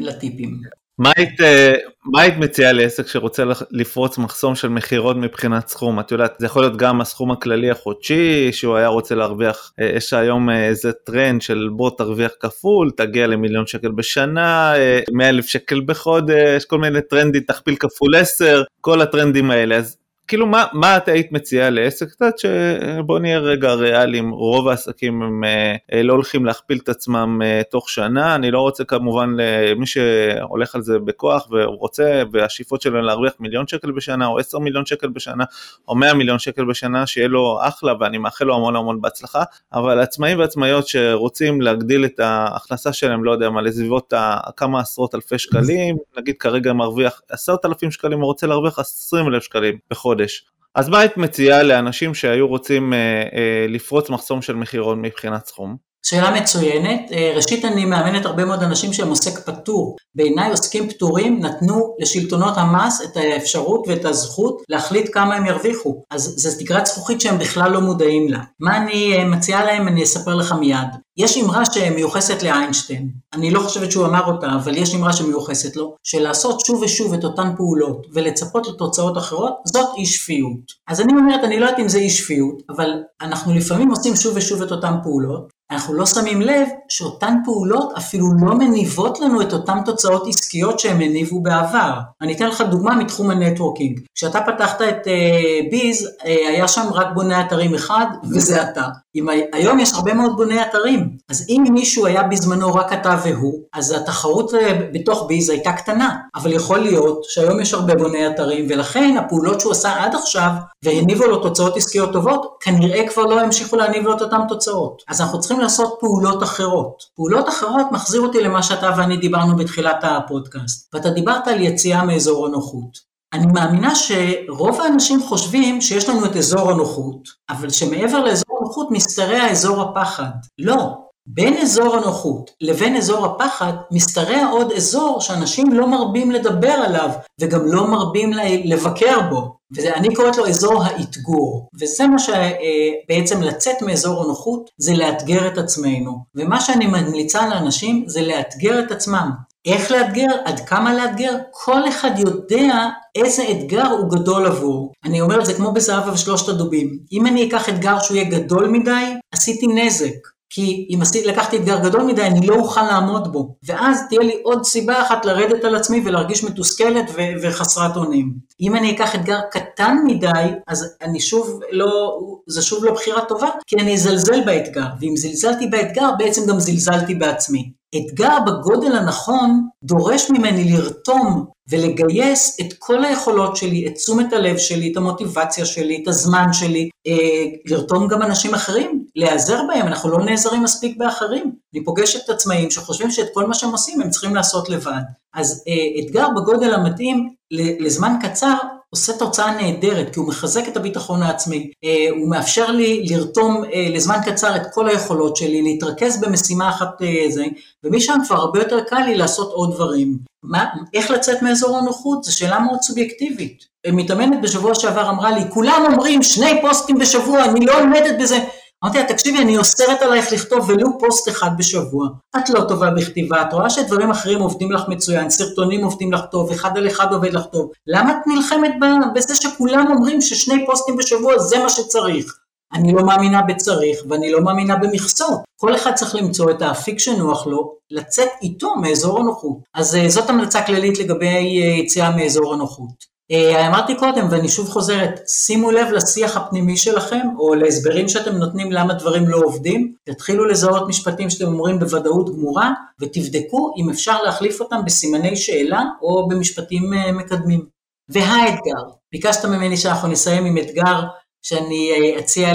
לטיפים. 0.00 0.60
מה 0.98 1.12
היית, 1.16 1.40
אה, 1.40 1.72
מה 2.04 2.20
היית 2.20 2.36
מציעה 2.36 2.72
לעסק 2.72 3.06
שרוצה 3.06 3.42
לפרוץ 3.70 4.18
מחסום 4.18 4.54
של 4.54 4.68
מכירות 4.68 5.16
מבחינת 5.16 5.68
סכום? 5.68 6.00
את 6.00 6.12
יודעת, 6.12 6.34
זה 6.38 6.46
יכול 6.46 6.62
להיות 6.62 6.76
גם 6.76 7.00
הסכום 7.00 7.30
הכללי 7.30 7.70
החודשי, 7.70 8.52
שהוא 8.52 8.76
היה 8.76 8.88
רוצה 8.88 9.14
להרוויח, 9.14 9.72
אה, 9.80 9.90
יש 9.96 10.12
היום 10.12 10.50
אה, 10.50 10.68
איזה 10.68 10.92
טרנד 10.92 11.42
של 11.42 11.68
בוא 11.76 11.90
תרוויח 11.98 12.32
כפול, 12.40 12.90
תגיע 12.96 13.26
למיליון 13.26 13.66
שקל 13.66 13.90
בשנה, 13.90 14.72
100 15.12 15.28
אלף 15.28 15.46
שקל 15.46 15.80
בחודש, 15.86 16.64
כל 16.64 16.78
מיני 16.78 17.02
טרנדים, 17.02 17.42
תכפיל 17.42 17.76
כפול 17.76 18.16
10, 18.16 18.62
כל 18.80 19.00
הטרנדים 19.00 19.50
האלה. 19.50 19.76
אז 19.76 19.96
כאילו 20.28 20.46
מה, 20.46 20.64
מה 20.72 20.96
את 20.96 21.08
היית 21.08 21.32
מציעה 21.32 21.70
לעסק? 21.70 22.08
קצת 22.08 22.38
שבוא 22.38 23.18
נהיה 23.18 23.38
רגע 23.38 23.74
ריאליים, 23.74 24.30
רוב 24.30 24.68
העסקים 24.68 25.22
הם 25.22 25.44
אה, 25.44 26.02
לא 26.02 26.12
הולכים 26.12 26.44
להכפיל 26.44 26.78
את 26.82 26.88
עצמם 26.88 27.40
אה, 27.44 27.62
תוך 27.70 27.90
שנה, 27.90 28.34
אני 28.34 28.50
לא 28.50 28.60
רוצה 28.60 28.84
כמובן 28.84 29.30
למי 29.36 29.86
שהולך 29.86 30.74
על 30.74 30.82
זה 30.82 30.98
בכוח 30.98 31.48
ורוצה 31.50 32.22
והשאיפות 32.32 32.82
שלו 32.82 33.02
להרוויח 33.02 33.32
מיליון 33.40 33.66
שקל 33.66 33.90
בשנה 33.90 34.26
או 34.26 34.38
10 34.38 34.58
מיליון 34.58 34.86
שקל 34.86 35.08
בשנה 35.08 35.44
או 35.88 35.94
100 35.94 36.14
מיליון 36.14 36.38
שקל 36.38 36.64
בשנה, 36.64 37.06
שיהיה 37.06 37.28
לו 37.28 37.58
אחלה 37.62 37.92
ואני 38.00 38.18
מאחל 38.18 38.44
לו 38.44 38.54
המון 38.54 38.76
המון 38.76 39.00
בהצלחה, 39.00 39.42
אבל 39.72 40.00
עצמאים 40.00 40.38
ועצמאיות 40.38 40.88
שרוצים 40.88 41.60
להגדיל 41.60 42.04
את 42.04 42.20
ההכנסה 42.20 42.92
שלהם, 42.92 43.24
לא 43.24 43.32
יודע 43.32 43.50
מה, 43.50 43.62
לסביבות 43.62 44.12
כמה 44.56 44.80
עשרות 44.80 45.14
אלפי 45.14 45.38
שקלים, 45.38 45.96
נגיד 46.18 46.34
כרגע 46.38 46.72
מרוויח 46.72 47.20
10,000 47.30 47.90
שקלים, 47.90 48.18
הוא 48.18 48.26
רוצה 48.26 48.46
להרוויח 48.46 48.78
20,000 48.78 49.42
שקלים 49.42 49.78
בחודש. 50.14 50.44
אז 50.74 50.88
מה 50.88 51.00
היית 51.00 51.16
מציעה 51.16 51.62
לאנשים 51.62 52.14
שהיו 52.14 52.48
רוצים 52.48 52.92
אה, 52.92 52.98
אה, 53.32 53.66
לפרוץ 53.68 54.10
מחסום 54.10 54.42
של 54.42 54.56
מחירון 54.56 55.02
מבחינת 55.02 55.46
סכום? 55.46 55.76
שאלה 56.06 56.40
מצוינת. 56.40 57.00
אה, 57.12 57.32
ראשית, 57.36 57.64
אני 57.64 57.84
מאמנת 57.84 58.26
הרבה 58.26 58.44
מאוד 58.44 58.62
אנשים 58.62 58.92
שהם 58.92 59.08
עוסק 59.08 59.38
פטור. 59.38 59.96
בעיניי 60.14 60.50
עוסקים 60.50 60.88
פטורים 60.88 61.40
נתנו 61.40 61.94
לשלטונות 62.00 62.54
המס 62.56 63.02
את 63.04 63.16
האפשרות 63.16 63.84
ואת 63.88 64.04
הזכות 64.04 64.62
להחליט 64.68 65.10
כמה 65.12 65.34
הם 65.34 65.46
ירוויחו. 65.46 66.02
אז 66.10 66.34
זו 66.36 66.50
תקרת 66.58 66.86
זכוכית 66.86 67.20
שהם 67.20 67.38
בכלל 67.38 67.72
לא 67.72 67.80
מודעים 67.80 68.28
לה. 68.28 68.38
מה 68.60 68.76
אני 68.76 69.16
אה, 69.16 69.24
מציעה 69.24 69.64
להם, 69.64 69.88
אני 69.88 70.02
אספר 70.02 70.34
לך 70.34 70.52
מיד. 70.52 70.88
יש 71.16 71.38
אמרה 71.38 71.64
שמיוחסת 71.64 72.42
לאיינשטיין, 72.42 73.08
אני 73.34 73.50
לא 73.50 73.60
חושבת 73.60 73.92
שהוא 73.92 74.06
אמר 74.06 74.24
אותה, 74.26 74.46
אבל 74.54 74.76
יש 74.76 74.94
אמרה 74.94 75.12
שמיוחסת 75.12 75.76
לו, 75.76 75.96
שלעשות 76.02 76.60
שוב 76.60 76.82
ושוב 76.82 77.14
את 77.14 77.24
אותן 77.24 77.48
פעולות 77.56 78.06
ולצפות 78.12 78.68
לתוצאות 78.68 79.18
אחרות, 79.18 79.54
זאת 79.64 79.88
אי 79.98 80.06
שפיות. 80.06 80.72
אז 80.88 81.00
אני 81.00 81.12
אומרת, 81.12 81.44
אני 81.44 81.60
לא 81.60 81.64
יודעת 81.64 81.78
אם 81.80 81.88
זה 81.88 81.98
אי 81.98 82.10
שפיות, 82.10 82.62
אבל 82.76 82.90
אנחנו 83.22 83.54
לפעמים 83.54 83.90
עושים 83.90 84.16
שוב 84.16 84.36
ושוב 84.36 84.62
את 84.62 84.72
אותן 84.72 84.94
פעולות, 85.02 85.48
אנחנו 85.70 85.94
לא 85.94 86.06
שמים 86.06 86.42
לב 86.42 86.68
שאותן 86.88 87.34
פעולות 87.44 87.92
אפילו 87.98 88.26
לא 88.40 88.54
מניבות 88.54 89.20
לנו 89.20 89.42
את 89.42 89.52
אותן 89.52 89.78
תוצאות 89.84 90.26
עסקיות 90.28 90.78
שהם 90.78 91.00
הניבו 91.00 91.42
בעבר. 91.42 91.92
אני 92.22 92.32
אתן 92.36 92.48
לך 92.48 92.60
דוגמה 92.60 92.96
מתחום 92.96 93.30
ה 93.30 93.36
networking. 93.36 94.00
כשאתה 94.14 94.40
פתחת 94.40 94.82
את 94.82 95.06
אה, 95.06 95.70
Biz, 95.70 96.06
אה, 96.06 96.24
היה 96.24 96.68
שם 96.68 96.88
רק 96.92 97.06
בונה 97.14 97.40
אתרים 97.40 97.74
אחד, 97.74 98.06
וזה 98.30 98.62
אתה. 98.62 98.84
אם 99.16 99.26
היום 99.52 99.78
יש 99.78 99.92
הרבה 99.94 100.14
מאוד 100.14 100.36
בוני 100.36 100.62
אתרים, 100.62 101.16
אז 101.30 101.46
אם 101.48 101.64
מישהו 101.70 102.06
היה 102.06 102.22
בזמנו 102.22 102.74
רק 102.74 102.92
אתה 102.92 103.16
והוא, 103.24 103.60
אז 103.74 103.92
התחרות 103.92 104.54
אה, 104.54 104.80
בתוך 104.92 105.24
ביז 105.28 105.50
הייתה 105.50 105.72
קטנה, 105.72 106.16
אבל 106.34 106.52
יכול 106.52 106.78
להיות 106.78 107.24
שהיום 107.24 107.60
יש 107.60 107.74
הרבה 107.74 107.94
בוני 107.94 108.26
אתרים, 108.26 108.66
ולכן 108.70 109.16
הפעולות 109.16 109.60
שהוא 109.60 109.72
עשה 109.72 110.04
עד 110.04 110.14
עכשיו, 110.14 110.50
והניבו 110.84 111.24
לו 111.24 111.36
תוצאות 111.36 111.76
עסקיות 111.76 112.12
טובות, 112.12 112.56
כנראה 112.60 113.08
כבר 113.08 113.22
לא 113.22 113.40
ימשיכו 113.40 113.76
להניב 113.76 114.04
לו 114.04 114.16
את 114.16 114.22
אותן 114.22 114.40
תוצאות. 114.48 115.02
אז 115.08 115.20
אנחנו 115.20 115.40
צריכים 115.40 115.53
לעשות 115.60 115.96
פעולות 116.00 116.42
אחרות. 116.42 117.02
פעולות 117.16 117.48
אחרות 117.48 117.86
מחזיר 117.92 118.20
אותי 118.20 118.40
למה 118.40 118.62
שאתה 118.62 118.90
ואני 118.96 119.16
דיברנו 119.16 119.56
בתחילת 119.56 119.98
הפודקאסט, 120.02 120.94
ואתה 120.94 121.10
דיברת 121.10 121.48
על 121.48 121.60
יציאה 121.60 122.04
מאזור 122.04 122.46
הנוחות. 122.46 123.14
אני 123.32 123.46
מאמינה 123.46 123.94
שרוב 123.94 124.80
האנשים 124.80 125.22
חושבים 125.22 125.80
שיש 125.80 126.08
לנו 126.08 126.26
את 126.26 126.36
אזור 126.36 126.70
הנוחות, 126.70 127.28
אבל 127.50 127.70
שמעבר 127.70 128.24
לאזור 128.24 128.58
הנוחות 128.60 128.90
משתרע 128.90 129.50
אזור 129.50 129.82
הפחד. 129.82 130.30
לא, 130.58 130.94
בין 131.26 131.56
אזור 131.56 131.96
הנוחות 131.96 132.50
לבין 132.60 132.96
אזור 132.96 133.26
הפחד 133.26 133.72
משתרע 133.90 134.46
עוד 134.50 134.72
אזור 134.72 135.20
שאנשים 135.20 135.72
לא 135.72 135.86
מרבים 135.86 136.30
לדבר 136.30 136.72
עליו 136.72 137.10
וגם 137.40 137.60
לא 137.66 137.86
מרבים 137.86 138.30
לבקר 138.64 139.20
בו. 139.30 139.56
ואני 139.76 140.14
קוראת 140.14 140.36
לו 140.36 140.46
אזור 140.46 140.84
האתגור, 140.84 141.68
וזה 141.80 142.06
מה 142.06 142.18
שבעצם 142.18 143.42
לצאת 143.42 143.82
מאזור 143.82 144.22
הנוחות 144.22 144.70
זה 144.78 144.94
לאתגר 144.94 145.48
את 145.48 145.58
עצמנו. 145.58 146.24
ומה 146.34 146.60
שאני 146.60 146.86
ממליצה 146.86 147.48
לאנשים 147.48 148.04
זה 148.06 148.22
לאתגר 148.22 148.80
את 148.80 148.90
עצמם. 148.90 149.30
איך 149.66 149.90
לאתגר, 149.90 150.26
עד 150.44 150.60
כמה 150.60 150.94
לאתגר, 150.94 151.32
כל 151.50 151.88
אחד 151.88 152.10
יודע 152.18 152.88
איזה 153.14 153.42
אתגר 153.50 153.86
הוא 153.86 154.10
גדול 154.10 154.46
עבור. 154.46 154.92
אני 155.04 155.20
אומר 155.20 155.40
את 155.40 155.46
זה 155.46 155.54
כמו 155.54 155.72
בזהב 155.72 156.08
ושלושת 156.12 156.48
הדובים. 156.48 156.98
אם 157.12 157.26
אני 157.26 157.48
אקח 157.48 157.68
אתגר 157.68 157.98
שהוא 157.98 158.16
יהיה 158.16 158.30
גדול 158.30 158.68
מדי, 158.68 159.14
עשיתי 159.32 159.66
נזק. 159.66 160.33
כי 160.54 160.88
אם 160.90 160.98
עשיתי, 161.02 161.28
לקחתי 161.28 161.56
אתגר 161.56 161.80
גדול 161.80 162.02
מדי, 162.02 162.22
אני 162.22 162.46
לא 162.46 162.54
אוכל 162.54 162.82
לעמוד 162.82 163.32
בו. 163.32 163.56
ואז 163.64 164.00
תהיה 164.08 164.20
לי 164.20 164.40
עוד 164.42 164.64
סיבה 164.64 165.02
אחת 165.02 165.24
לרדת 165.24 165.64
על 165.64 165.76
עצמי 165.76 166.02
ולהרגיש 166.04 166.44
מתוסכלת 166.44 167.10
ו- 167.14 167.32
וחסרת 167.42 167.96
אונים. 167.96 168.32
אם 168.60 168.76
אני 168.76 168.94
אקח 168.94 169.14
אתגר 169.14 169.40
קטן 169.50 169.96
מדי, 170.06 170.28
אז 170.66 170.96
אני 171.02 171.20
שוב 171.20 171.60
לא, 171.70 172.18
זה 172.46 172.62
שוב 172.62 172.84
לא 172.84 172.92
בחירה 172.92 173.24
טובה, 173.24 173.48
כי 173.66 173.76
אני 173.76 173.94
אזלזל 173.94 174.44
באתגר. 174.44 174.86
ואם 175.00 175.16
זלזלתי 175.16 175.66
באתגר, 175.66 176.10
בעצם 176.18 176.46
גם 176.48 176.60
זלזלתי 176.60 177.14
בעצמי. 177.14 177.72
אתגר 177.96 178.38
בגודל 178.46 178.96
הנכון 178.96 179.68
דורש 179.82 180.30
ממני 180.30 180.72
לרתום 180.72 181.44
ולגייס 181.70 182.56
את 182.60 182.72
כל 182.78 183.04
היכולות 183.04 183.56
שלי, 183.56 183.86
את 183.86 183.94
תשומת 183.94 184.32
הלב 184.32 184.56
שלי, 184.56 184.92
את 184.92 184.96
המוטיבציה 184.96 185.64
שלי, 185.66 186.00
את 186.02 186.08
הזמן 186.08 186.52
שלי, 186.52 186.90
אה, 187.06 187.44
לרתום 187.66 188.08
גם 188.08 188.22
אנשים 188.22 188.54
אחרים, 188.54 189.04
להיעזר 189.16 189.60
בהם, 189.68 189.86
אנחנו 189.86 190.10
לא 190.10 190.24
נעזרים 190.24 190.62
מספיק 190.62 190.96
באחרים. 190.96 191.52
אני 191.74 191.84
פוגשת 191.84 192.30
עצמאים 192.30 192.70
שחושבים 192.70 193.10
שאת 193.10 193.28
כל 193.34 193.46
מה 193.46 193.54
שהם 193.54 193.70
עושים 193.70 194.00
הם 194.00 194.10
צריכים 194.10 194.34
לעשות 194.34 194.68
לבד. 194.68 195.02
אז 195.34 195.64
אה, 195.68 196.02
אתגר 196.04 196.26
בגודל 196.36 196.74
המתאים 196.74 197.34
לזמן 197.80 198.16
קצר 198.22 198.54
עושה 198.94 199.12
תוצאה 199.12 199.54
נהדרת, 199.54 200.12
כי 200.12 200.18
הוא 200.18 200.28
מחזק 200.28 200.68
את 200.68 200.76
הביטחון 200.76 201.22
העצמי, 201.22 201.70
אה, 201.84 202.06
הוא 202.10 202.30
מאפשר 202.30 202.70
לי 202.70 203.06
לרתום 203.10 203.64
אה, 203.64 203.86
לזמן 203.90 204.18
קצר 204.26 204.56
את 204.56 204.62
כל 204.72 204.88
היכולות 204.88 205.36
שלי, 205.36 205.62
להתרכז 205.62 206.20
במשימה 206.20 206.70
אחת 206.70 207.02
אה, 207.02 207.30
זה, 207.30 207.44
ומשם 207.84 208.18
כבר 208.26 208.36
הרבה 208.36 208.58
יותר 208.58 208.80
קל 208.80 209.02
לי 209.06 209.14
לעשות 209.14 209.52
עוד 209.52 209.74
דברים. 209.74 210.18
מה, 210.42 210.64
איך 210.94 211.10
לצאת 211.10 211.42
מאזור 211.42 211.78
הנוחות? 211.78 212.24
זו 212.24 212.38
שאלה 212.38 212.58
מאוד 212.58 212.80
סובייקטיבית. 212.82 213.64
מתאמנת 213.86 214.42
בשבוע 214.42 214.74
שעבר 214.74 215.10
אמרה 215.10 215.30
לי, 215.30 215.40
כולם 215.50 215.82
אומרים 215.92 216.22
שני 216.22 216.60
פוסטים 216.60 216.98
בשבוע, 216.98 217.44
אני 217.44 217.66
לא 217.66 217.80
עומדת 217.80 218.14
בזה. 218.20 218.44
אמרתי 218.84 218.98
לה, 218.98 219.04
תקשיבי, 219.04 219.38
אני 219.38 219.58
אוסרת 219.58 220.02
עלייך 220.02 220.32
לכתוב 220.32 220.70
ולו 220.70 220.98
פוסט 220.98 221.28
אחד 221.28 221.50
בשבוע. 221.58 222.08
את 222.36 222.50
לא 222.50 222.60
טובה 222.68 222.90
בכתיבה, 222.90 223.42
את 223.42 223.52
רואה 223.52 223.70
שדברים 223.70 224.10
אחרים 224.10 224.40
עובדים 224.40 224.72
לך 224.72 224.82
מצוין, 224.88 225.30
סרטונים 225.30 225.84
עובדים 225.84 226.12
לך 226.12 226.20
טוב, 226.30 226.50
אחד 226.50 226.76
על 226.76 226.88
אחד 226.88 227.12
עובד 227.12 227.34
לך 227.34 227.44
טוב. 227.52 227.70
למה 227.86 228.12
את 228.12 228.26
נלחמת 228.26 228.72
בזה 229.14 229.34
שכולם 229.36 229.86
אומרים 229.90 230.20
ששני 230.20 230.66
פוסטים 230.66 230.96
בשבוע 230.96 231.38
זה 231.38 231.58
מה 231.58 231.68
שצריך? 231.68 232.38
אני 232.74 232.92
לא 232.92 233.04
מאמינה 233.04 233.42
בצריך 233.42 233.98
ואני 234.08 234.32
לא 234.32 234.40
מאמינה 234.40 234.76
במכסות. 234.76 235.40
כל 235.60 235.74
אחד 235.76 235.94
צריך 235.94 236.14
למצוא 236.14 236.50
את 236.50 236.62
האפיק 236.62 236.98
שנוח 236.98 237.46
לו, 237.46 237.74
לצאת 237.90 238.28
איתו 238.42 238.76
מאזור 238.76 239.20
הנוחות. 239.20 239.58
אז 239.74 239.94
אה, 239.94 240.08
זאת 240.08 240.30
המלצה 240.30 240.62
כללית 240.62 240.98
לגבי 240.98 241.26
אה, 241.26 241.78
יציאה 241.84 242.16
מאזור 242.16 242.54
הנוחות. 242.54 243.13
אה, 243.30 243.66
אמרתי 243.66 243.96
קודם, 243.96 244.26
ואני 244.30 244.48
שוב 244.48 244.68
חוזרת, 244.68 245.20
שימו 245.28 245.70
לב 245.70 245.88
לשיח 245.92 246.36
הפנימי 246.36 246.76
שלכם, 246.76 247.26
או 247.38 247.54
להסברים 247.54 248.08
שאתם 248.08 248.36
נותנים 248.36 248.72
למה 248.72 248.94
דברים 248.94 249.28
לא 249.28 249.36
עובדים, 249.36 249.94
תתחילו 250.04 250.44
לזהות 250.44 250.88
משפטים 250.88 251.30
שאתם 251.30 251.46
אומרים 251.46 251.78
בוודאות 251.78 252.36
גמורה, 252.36 252.72
ותבדקו 253.00 253.74
אם 253.76 253.90
אפשר 253.90 254.22
להחליף 254.22 254.60
אותם 254.60 254.80
בסימני 254.84 255.36
שאלה 255.36 255.82
או 256.02 256.28
במשפטים 256.28 256.94
אה, 256.94 257.12
מקדמים. 257.12 257.66
והאתגר, 258.08 258.82
ביקשת 259.12 259.44
ממני 259.44 259.76
שאנחנו 259.76 260.08
נסיים 260.08 260.44
עם 260.44 260.58
אתגר 260.58 261.00
שאני 261.42 261.90
אה, 261.92 262.18
אציע 262.18 262.48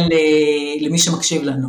למי 0.82 0.98
שמקשיב 0.98 1.44
לנו. 1.44 1.68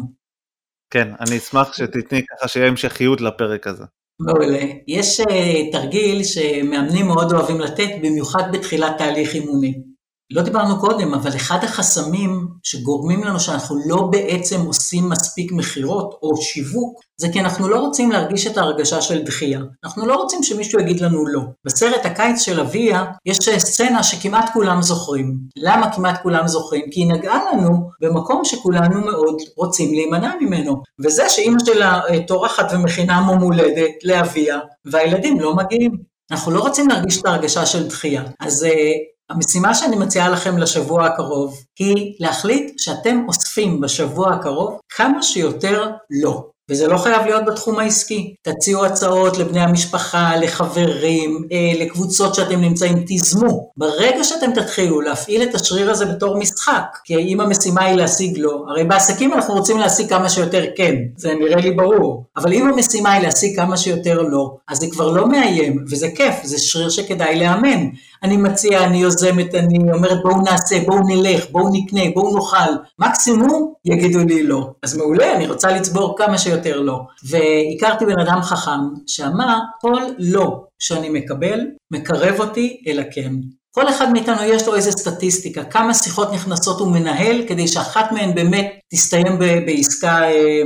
כן, 0.90 1.08
אני 1.20 1.38
אשמח 1.38 1.72
שתתני 1.72 2.22
ככה 2.26 2.48
שיהיה 2.48 2.68
המשכיות 2.68 3.20
לפרק 3.20 3.66
הזה. 3.66 3.84
מעולה. 4.20 4.62
יש 4.88 5.20
uh, 5.20 5.24
תרגיל 5.72 6.24
שמאמנים 6.24 7.06
מאוד 7.06 7.32
אוהבים 7.32 7.60
לתת, 7.60 7.88
במיוחד 8.02 8.42
בתחילת 8.52 8.98
תהליך 8.98 9.34
אימוני. 9.34 9.89
לא 10.32 10.42
דיברנו 10.42 10.80
קודם, 10.80 11.14
אבל 11.14 11.36
אחד 11.36 11.64
החסמים 11.64 12.48
שגורמים 12.62 13.24
לנו 13.24 13.40
שאנחנו 13.40 13.76
לא 13.86 14.02
בעצם 14.02 14.60
עושים 14.60 15.08
מספיק 15.08 15.52
מכירות 15.52 16.18
או 16.22 16.36
שיווק, 16.36 17.00
זה 17.20 17.28
כי 17.32 17.40
אנחנו 17.40 17.68
לא 17.68 17.78
רוצים 17.78 18.12
להרגיש 18.12 18.46
את 18.46 18.58
ההרגשה 18.58 19.00
של 19.00 19.22
דחייה. 19.22 19.60
אנחנו 19.84 20.06
לא 20.06 20.14
רוצים 20.14 20.42
שמישהו 20.42 20.80
יגיד 20.80 21.00
לנו 21.00 21.26
לא. 21.26 21.40
בסרט 21.64 22.06
הקיץ 22.06 22.40
של 22.40 22.60
אביה 22.60 23.04
יש 23.26 23.38
סצנה 23.58 24.02
שכמעט 24.02 24.50
כולם 24.52 24.82
זוכרים. 24.82 25.36
למה 25.56 25.92
כמעט 25.92 26.22
כולם 26.22 26.48
זוכרים? 26.48 26.82
כי 26.90 27.00
היא 27.00 27.08
נגעה 27.08 27.40
לנו 27.52 27.90
במקום 28.00 28.44
שכולנו 28.44 29.00
מאוד 29.00 29.36
רוצים 29.56 29.94
להימנע 29.94 30.32
ממנו. 30.40 30.82
וזה 31.04 31.28
שאימא 31.28 31.58
שלה 31.64 32.00
אה, 32.10 32.22
טורחת 32.26 32.72
ומכינה 32.72 33.20
מום 33.20 33.38
הולדת 33.38 34.04
לאביה, 34.04 34.58
והילדים 34.84 35.40
לא 35.40 35.54
מגיעים. 35.54 35.92
אנחנו 36.30 36.52
לא 36.52 36.60
רוצים 36.60 36.88
להרגיש 36.88 37.20
את 37.20 37.26
ההרגשה 37.26 37.66
של 37.66 37.88
דחייה. 37.88 38.22
אז 38.40 38.64
אה, 38.64 38.92
המשימה 39.30 39.74
שאני 39.74 39.96
מציעה 39.96 40.28
לכם 40.28 40.58
לשבוע 40.58 41.06
הקרוב 41.06 41.58
היא 41.78 42.14
להחליט 42.20 42.78
שאתם 42.78 43.24
אוספים 43.28 43.80
בשבוע 43.80 44.34
הקרוב 44.34 44.78
כמה 44.88 45.22
שיותר 45.22 45.90
לא. 46.10 46.49
וזה 46.70 46.86
לא 46.86 46.96
חייב 46.96 47.22
להיות 47.26 47.44
בתחום 47.44 47.78
העסקי. 47.78 48.34
תציעו 48.42 48.84
הצעות 48.84 49.38
לבני 49.38 49.60
המשפחה, 49.60 50.36
לחברים, 50.36 51.44
אה, 51.52 51.84
לקבוצות 51.84 52.34
שאתם 52.34 52.60
נמצאים, 52.60 53.00
תיזמו. 53.00 53.70
ברגע 53.76 54.24
שאתם 54.24 54.50
תתחילו 54.54 55.00
להפעיל 55.00 55.42
את 55.42 55.54
השריר 55.54 55.90
הזה 55.90 56.06
בתור 56.06 56.38
משחק, 56.38 56.98
כי 57.04 57.16
אם 57.16 57.40
המשימה 57.40 57.84
היא 57.84 57.96
להשיג 57.96 58.38
לא, 58.38 58.64
הרי 58.68 58.84
בעסקים 58.84 59.32
אנחנו 59.32 59.54
רוצים 59.54 59.78
להשיג 59.78 60.08
כמה 60.08 60.28
שיותר 60.28 60.64
כן, 60.76 60.94
זה 61.16 61.34
נראה 61.34 61.56
לי 61.56 61.70
ברור, 61.70 62.24
אבל 62.36 62.52
אם 62.52 62.68
המשימה 62.68 63.12
היא 63.12 63.22
להשיג 63.22 63.56
כמה 63.56 63.76
שיותר 63.76 64.22
לא, 64.22 64.56
אז 64.68 64.78
זה 64.78 64.86
כבר 64.90 65.10
לא 65.10 65.28
מאיים, 65.28 65.84
וזה 65.90 66.08
כיף, 66.16 66.34
זה 66.44 66.58
שריר 66.58 66.88
שכדאי 66.90 67.38
לאמן. 67.38 67.88
אני 68.22 68.36
מציע, 68.36 68.84
אני 68.84 68.96
יוזמת, 68.96 69.54
אני 69.54 69.78
אומרת 69.92 70.22
בואו 70.22 70.40
נעשה, 70.42 70.80
בואו 70.86 70.98
נלך, 71.08 71.44
בואו 71.50 71.68
נקנה, 71.72 72.00
בואו 72.14 72.36
נאכל, 72.36 72.72
מקסימום 72.98 73.72
יגידו 73.84 74.18
לי 74.18 74.42
לא. 74.42 74.70
אז 74.82 74.96
מעולה, 74.96 75.36
אני 75.36 75.46
רוצה 75.46 75.70
לצבור 75.72 76.14
כמה 76.18 76.38
שיותר 76.38 76.59
לא. 76.66 77.00
והכרתי 77.28 78.04
בן 78.06 78.20
אדם 78.20 78.42
חכם 78.42 78.80
שאמר, 79.06 79.58
כל 79.80 80.02
לא 80.18 80.64
שאני 80.78 81.08
מקבל, 81.08 81.60
מקרב 81.90 82.40
אותי 82.40 82.82
אל 82.86 82.98
הכן. 82.98 83.32
כל 83.74 83.88
אחד 83.88 84.12
מאיתנו 84.12 84.42
יש 84.44 84.68
לו 84.68 84.74
איזה 84.74 84.92
סטטיסטיקה, 84.92 85.64
כמה 85.64 85.94
שיחות 85.94 86.32
נכנסות 86.32 86.80
הוא 86.80 86.92
מנהל 86.92 87.44
כדי 87.48 87.68
שאחת 87.68 88.12
מהן 88.12 88.34
באמת 88.34 88.72
תסתיים 88.92 89.38
בעסקה 89.66 90.22
אה, 90.22 90.62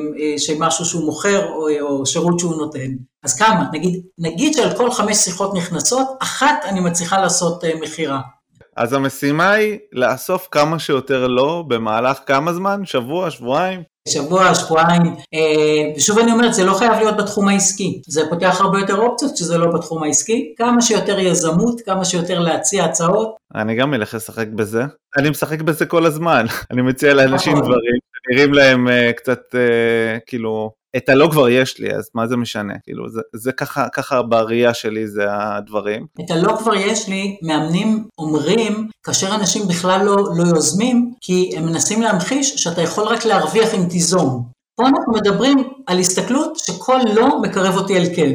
אה, 0.51 0.55
משהו 0.59 0.85
שהוא 0.85 1.05
מוכר 1.05 1.49
או, 1.49 1.69
או 1.81 2.07
שירות 2.07 2.39
שהוא 2.39 2.57
נותן. 2.57 2.91
אז 3.25 3.39
כמה? 3.39 3.65
נגיד, 3.73 4.03
נגיד 4.19 4.53
שעל 4.53 4.77
כל 4.77 4.91
חמש 4.91 5.17
שיחות 5.17 5.55
נכנסות, 5.55 6.09
אחת 6.23 6.65
אני 6.65 6.81
מצליחה 6.81 7.21
לעשות 7.21 7.65
אה, 7.65 7.71
מכירה. 7.81 8.21
אז 8.77 8.93
המשימה 8.93 9.51
היא 9.51 9.79
לאסוף 9.93 10.49
כמה 10.51 10.79
שיותר 10.79 11.27
לא 11.27 11.65
במהלך 11.69 12.19
כמה 12.27 12.53
זמן? 12.53 12.81
שבוע, 12.85 13.31
שבועיים? 13.31 13.83
שבוע, 14.09 14.55
שבועיים, 14.55 15.03
אה, 15.35 15.93
ושוב 15.97 16.19
אני 16.19 16.33
אומרת, 16.33 16.55
זה 16.55 16.65
לא 16.65 16.75
חייב 16.75 16.93
להיות 16.93 17.17
בתחום 17.17 17.49
העסקי, 17.49 18.03
זה 18.07 18.23
פותח 18.31 18.61
הרבה 18.61 18.79
יותר 18.79 18.97
אופציות 18.97 19.37
שזה 19.37 19.59
לא 19.59 19.73
בתחום 19.73 20.03
העסקי, 20.03 20.55
כמה 20.57 20.83
שיותר 20.83 21.19
יזמות, 21.19 21.81
כמה 21.81 22.05
שיותר 22.05 22.39
להציע 22.39 22.85
הצעות. 22.85 23.35
אני 23.55 23.75
גם 23.75 23.95
אלך 23.95 24.15
לשחק 24.15 24.49
בזה, 24.49 24.83
אני 25.19 25.31
משחק 25.31 25.61
בזה 25.61 25.87
כל 25.87 26.07
הזמן, 26.07 26.47
אני 26.71 26.83
מציע 26.83 27.15
לאנשים 27.15 27.53
נכון. 27.53 27.65
דברים 27.65 27.95
שנראים 28.17 28.55
להם 28.55 28.89
uh, 28.89 29.13
קצת 29.17 29.41
uh, 29.51 30.21
כאילו 30.27 30.71
את 30.97 31.09
הלא 31.09 31.29
כבר 31.31 31.49
יש 31.49 31.79
לי, 31.79 31.95
אז 31.95 32.11
מה 32.15 32.27
זה 32.27 32.37
משנה? 32.37 32.75
כאילו, 32.83 33.09
זה, 33.09 33.21
זה 33.33 33.53
ככה, 33.53 33.89
ככה 33.89 34.23
בראייה 34.23 34.75
שלי 34.75 35.09
זה 35.09 35.25
הדברים. 35.29 36.07
את 36.25 36.31
הלא 36.31 36.57
כבר 36.59 36.75
יש 36.75 37.09
לי, 37.09 37.37
מאמנים 37.43 38.05
אומרים, 38.19 38.89
כאשר 39.03 39.35
אנשים 39.35 39.69
בכלל 39.69 40.05
לא, 40.05 40.17
לא 40.37 40.45
יוזמים, 40.45 41.13
כי 41.21 41.51
הם 41.57 41.67
מנסים 41.67 42.03
להמחיש 42.03 42.55
שאתה 42.55 42.83
יכול 42.83 43.05
רק 43.05 43.25
להרוויח 43.25 43.75
אם 43.75 43.85
תיזום. 43.91 44.45
פה 44.77 44.87
אנחנו 44.87 45.13
מדברים 45.13 45.59
על 45.87 45.99
הסתכלות 45.99 46.57
שכל 46.57 46.99
לא 47.15 47.43
מקרב 47.43 47.75
אותי 47.75 47.97
אל 47.97 48.05
כן. 48.17 48.33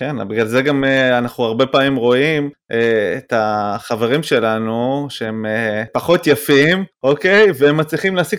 כן, 0.00 0.28
בגלל 0.28 0.46
זה 0.46 0.62
גם 0.62 0.84
אה, 0.84 1.18
אנחנו 1.18 1.44
הרבה 1.44 1.66
פעמים 1.66 1.96
רואים 1.96 2.50
אה, 2.72 3.14
את 3.18 3.32
החברים 3.36 4.22
שלנו 4.22 5.06
שהם 5.10 5.46
אה, 5.46 5.84
פחות 5.92 6.26
יפים, 6.26 6.84
אוקיי? 7.02 7.46
והם 7.58 7.76
מצליחים 7.76 8.16
להשיג 8.16 8.38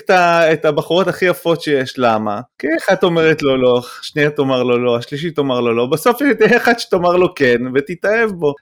את 0.53 0.65
הבחורות 0.65 1.07
הכי 1.07 1.25
יפות 1.25 1.61
שיש, 1.61 1.93
למה? 1.97 2.41
כי 2.59 2.67
אחת 2.79 3.03
אומרת 3.03 3.41
לו 3.41 3.57
לא, 3.57 3.81
שנייה 4.01 4.29
תאמר 4.29 4.63
לו 4.63 4.77
לא, 4.77 4.97
השלישית 4.97 5.35
תאמר 5.35 5.59
לו 5.59 5.73
לא, 5.73 5.85
בסוף 5.85 6.17
תהיה 6.39 6.57
אחת 6.57 6.79
שתאמר 6.79 7.15
לו 7.15 7.35
כן 7.35 7.61
ותתאהב 7.75 8.31
בו. 8.31 8.53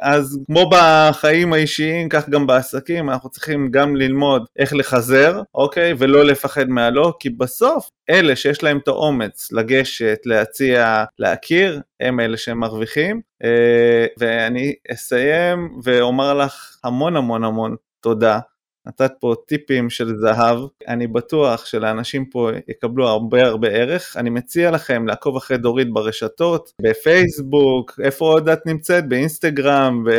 אז 0.00 0.38
כמו 0.46 0.70
בחיים 0.70 1.52
האישיים, 1.52 2.08
כך 2.08 2.28
גם 2.28 2.46
בעסקים, 2.46 3.10
אנחנו 3.10 3.30
צריכים 3.30 3.68
גם 3.70 3.96
ללמוד 3.96 4.44
איך 4.58 4.74
לחזר, 4.74 5.40
אוקיי? 5.54 5.94
ולא 5.98 6.24
לפחד 6.24 6.68
מהלא, 6.68 7.12
כי 7.20 7.30
בסוף 7.30 7.90
אלה 8.10 8.36
שיש 8.36 8.62
להם 8.62 8.78
את 8.78 8.88
האומץ 8.88 9.52
לגשת, 9.52 10.18
להציע, 10.24 11.04
להכיר, 11.18 11.80
הם 12.00 12.20
אלה 12.20 12.36
שהם 12.36 12.58
מרוויחים, 12.58 13.20
אה, 13.44 14.06
ואני 14.18 14.74
אסיים 14.92 15.78
ואומר 15.84 16.34
לך 16.34 16.76
המון 16.84 17.16
המון 17.16 17.44
המון 17.44 17.76
תודה. 18.00 18.38
נתת 18.86 19.12
פה 19.20 19.34
טיפים 19.46 19.90
של 19.90 20.12
זהב, 20.20 20.58
אני 20.88 21.06
בטוח 21.06 21.66
שלאנשים 21.66 22.24
פה 22.24 22.50
יקבלו 22.68 23.08
הרבה 23.08 23.42
הרבה 23.42 23.68
ערך. 23.68 24.16
אני 24.16 24.30
מציע 24.30 24.70
לכם 24.70 25.06
לעקוב 25.06 25.36
אחרי 25.36 25.56
דורית 25.56 25.92
ברשתות, 25.92 26.72
בפייסבוק, 26.82 28.00
איפה 28.04 28.24
עוד 28.24 28.48
את 28.48 28.66
נמצאת? 28.66 29.08
באינסטגרם? 29.08 30.04
ב... 30.04 30.10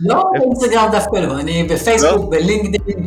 לא, 0.00 0.22
באינסטגרם 0.38 0.88
דווקא 0.92 1.16
לא, 1.16 1.40
אני 1.40 1.62
בפייסבוק, 1.64 2.20
לא? 2.20 2.30
בלינקדאין, 2.30 3.06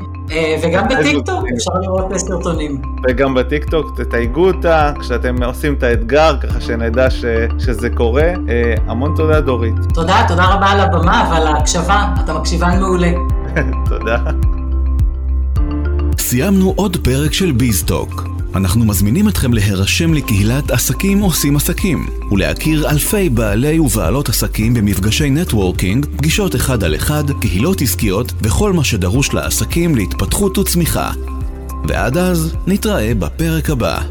וגם 0.64 0.88
בטיקטוק, 0.88 1.46
אפשר 1.56 1.72
לראות 1.82 2.18
סרטונים. 2.18 2.82
וגם 3.10 3.34
בטיקטוק, 3.34 4.00
תתייגו 4.00 4.48
אותה 4.48 4.92
כשאתם 5.00 5.44
עושים 5.44 5.74
את 5.74 5.84
האתגר, 5.84 6.38
ככה 6.42 6.62
שנדע 6.62 7.10
ש... 7.10 7.26
שזה 7.60 7.90
קורה. 7.90 8.24
אה, 8.24 8.74
המון 8.88 9.14
תודה 9.16 9.42
דורית. 9.42 9.76
תודה, 9.94 10.26
תודה 10.28 10.46
רבה 10.46 10.66
על 10.66 10.80
הבמה 10.80 11.30
ועל 11.32 11.48
ההקשבה, 11.48 12.08
אתה 12.24 12.34
מקשיבן 12.34 12.80
מעולה. 12.80 13.12
תודה. 13.90 14.18
סיימנו 16.18 16.74
עוד 16.76 16.98
פרק 17.04 17.34
של 17.34 17.52
ביזטוק. 17.52 18.39
אנחנו 18.56 18.86
מזמינים 18.86 19.30
אתכם 19.30 19.54
להירשם 19.54 20.14
לקהילת 20.14 20.72
עסקים 20.72 21.20
עושים 21.20 21.56
עסקים 21.56 22.08
ולהכיר 22.32 22.90
אלפי 22.90 23.30
בעלי 23.30 23.80
ובעלות 23.80 24.30
עסקים 24.30 24.74
במפגשי 24.74 25.30
נטוורקינג, 25.30 26.06
פגישות 26.18 26.56
אחד 26.56 26.84
על 26.84 26.96
אחד, 26.96 27.24
קהילות 27.42 27.82
עסקיות 27.82 28.32
וכל 28.42 28.74
מה 28.74 28.84
שדרוש 28.84 29.34
לעסקים 29.34 29.96
להתפתחות 29.96 30.58
וצמיחה. 30.58 31.12
ועד 31.88 32.18
אז, 32.18 32.56
נתראה 32.68 33.14
בפרק 33.20 33.70
הבא. 33.70 34.02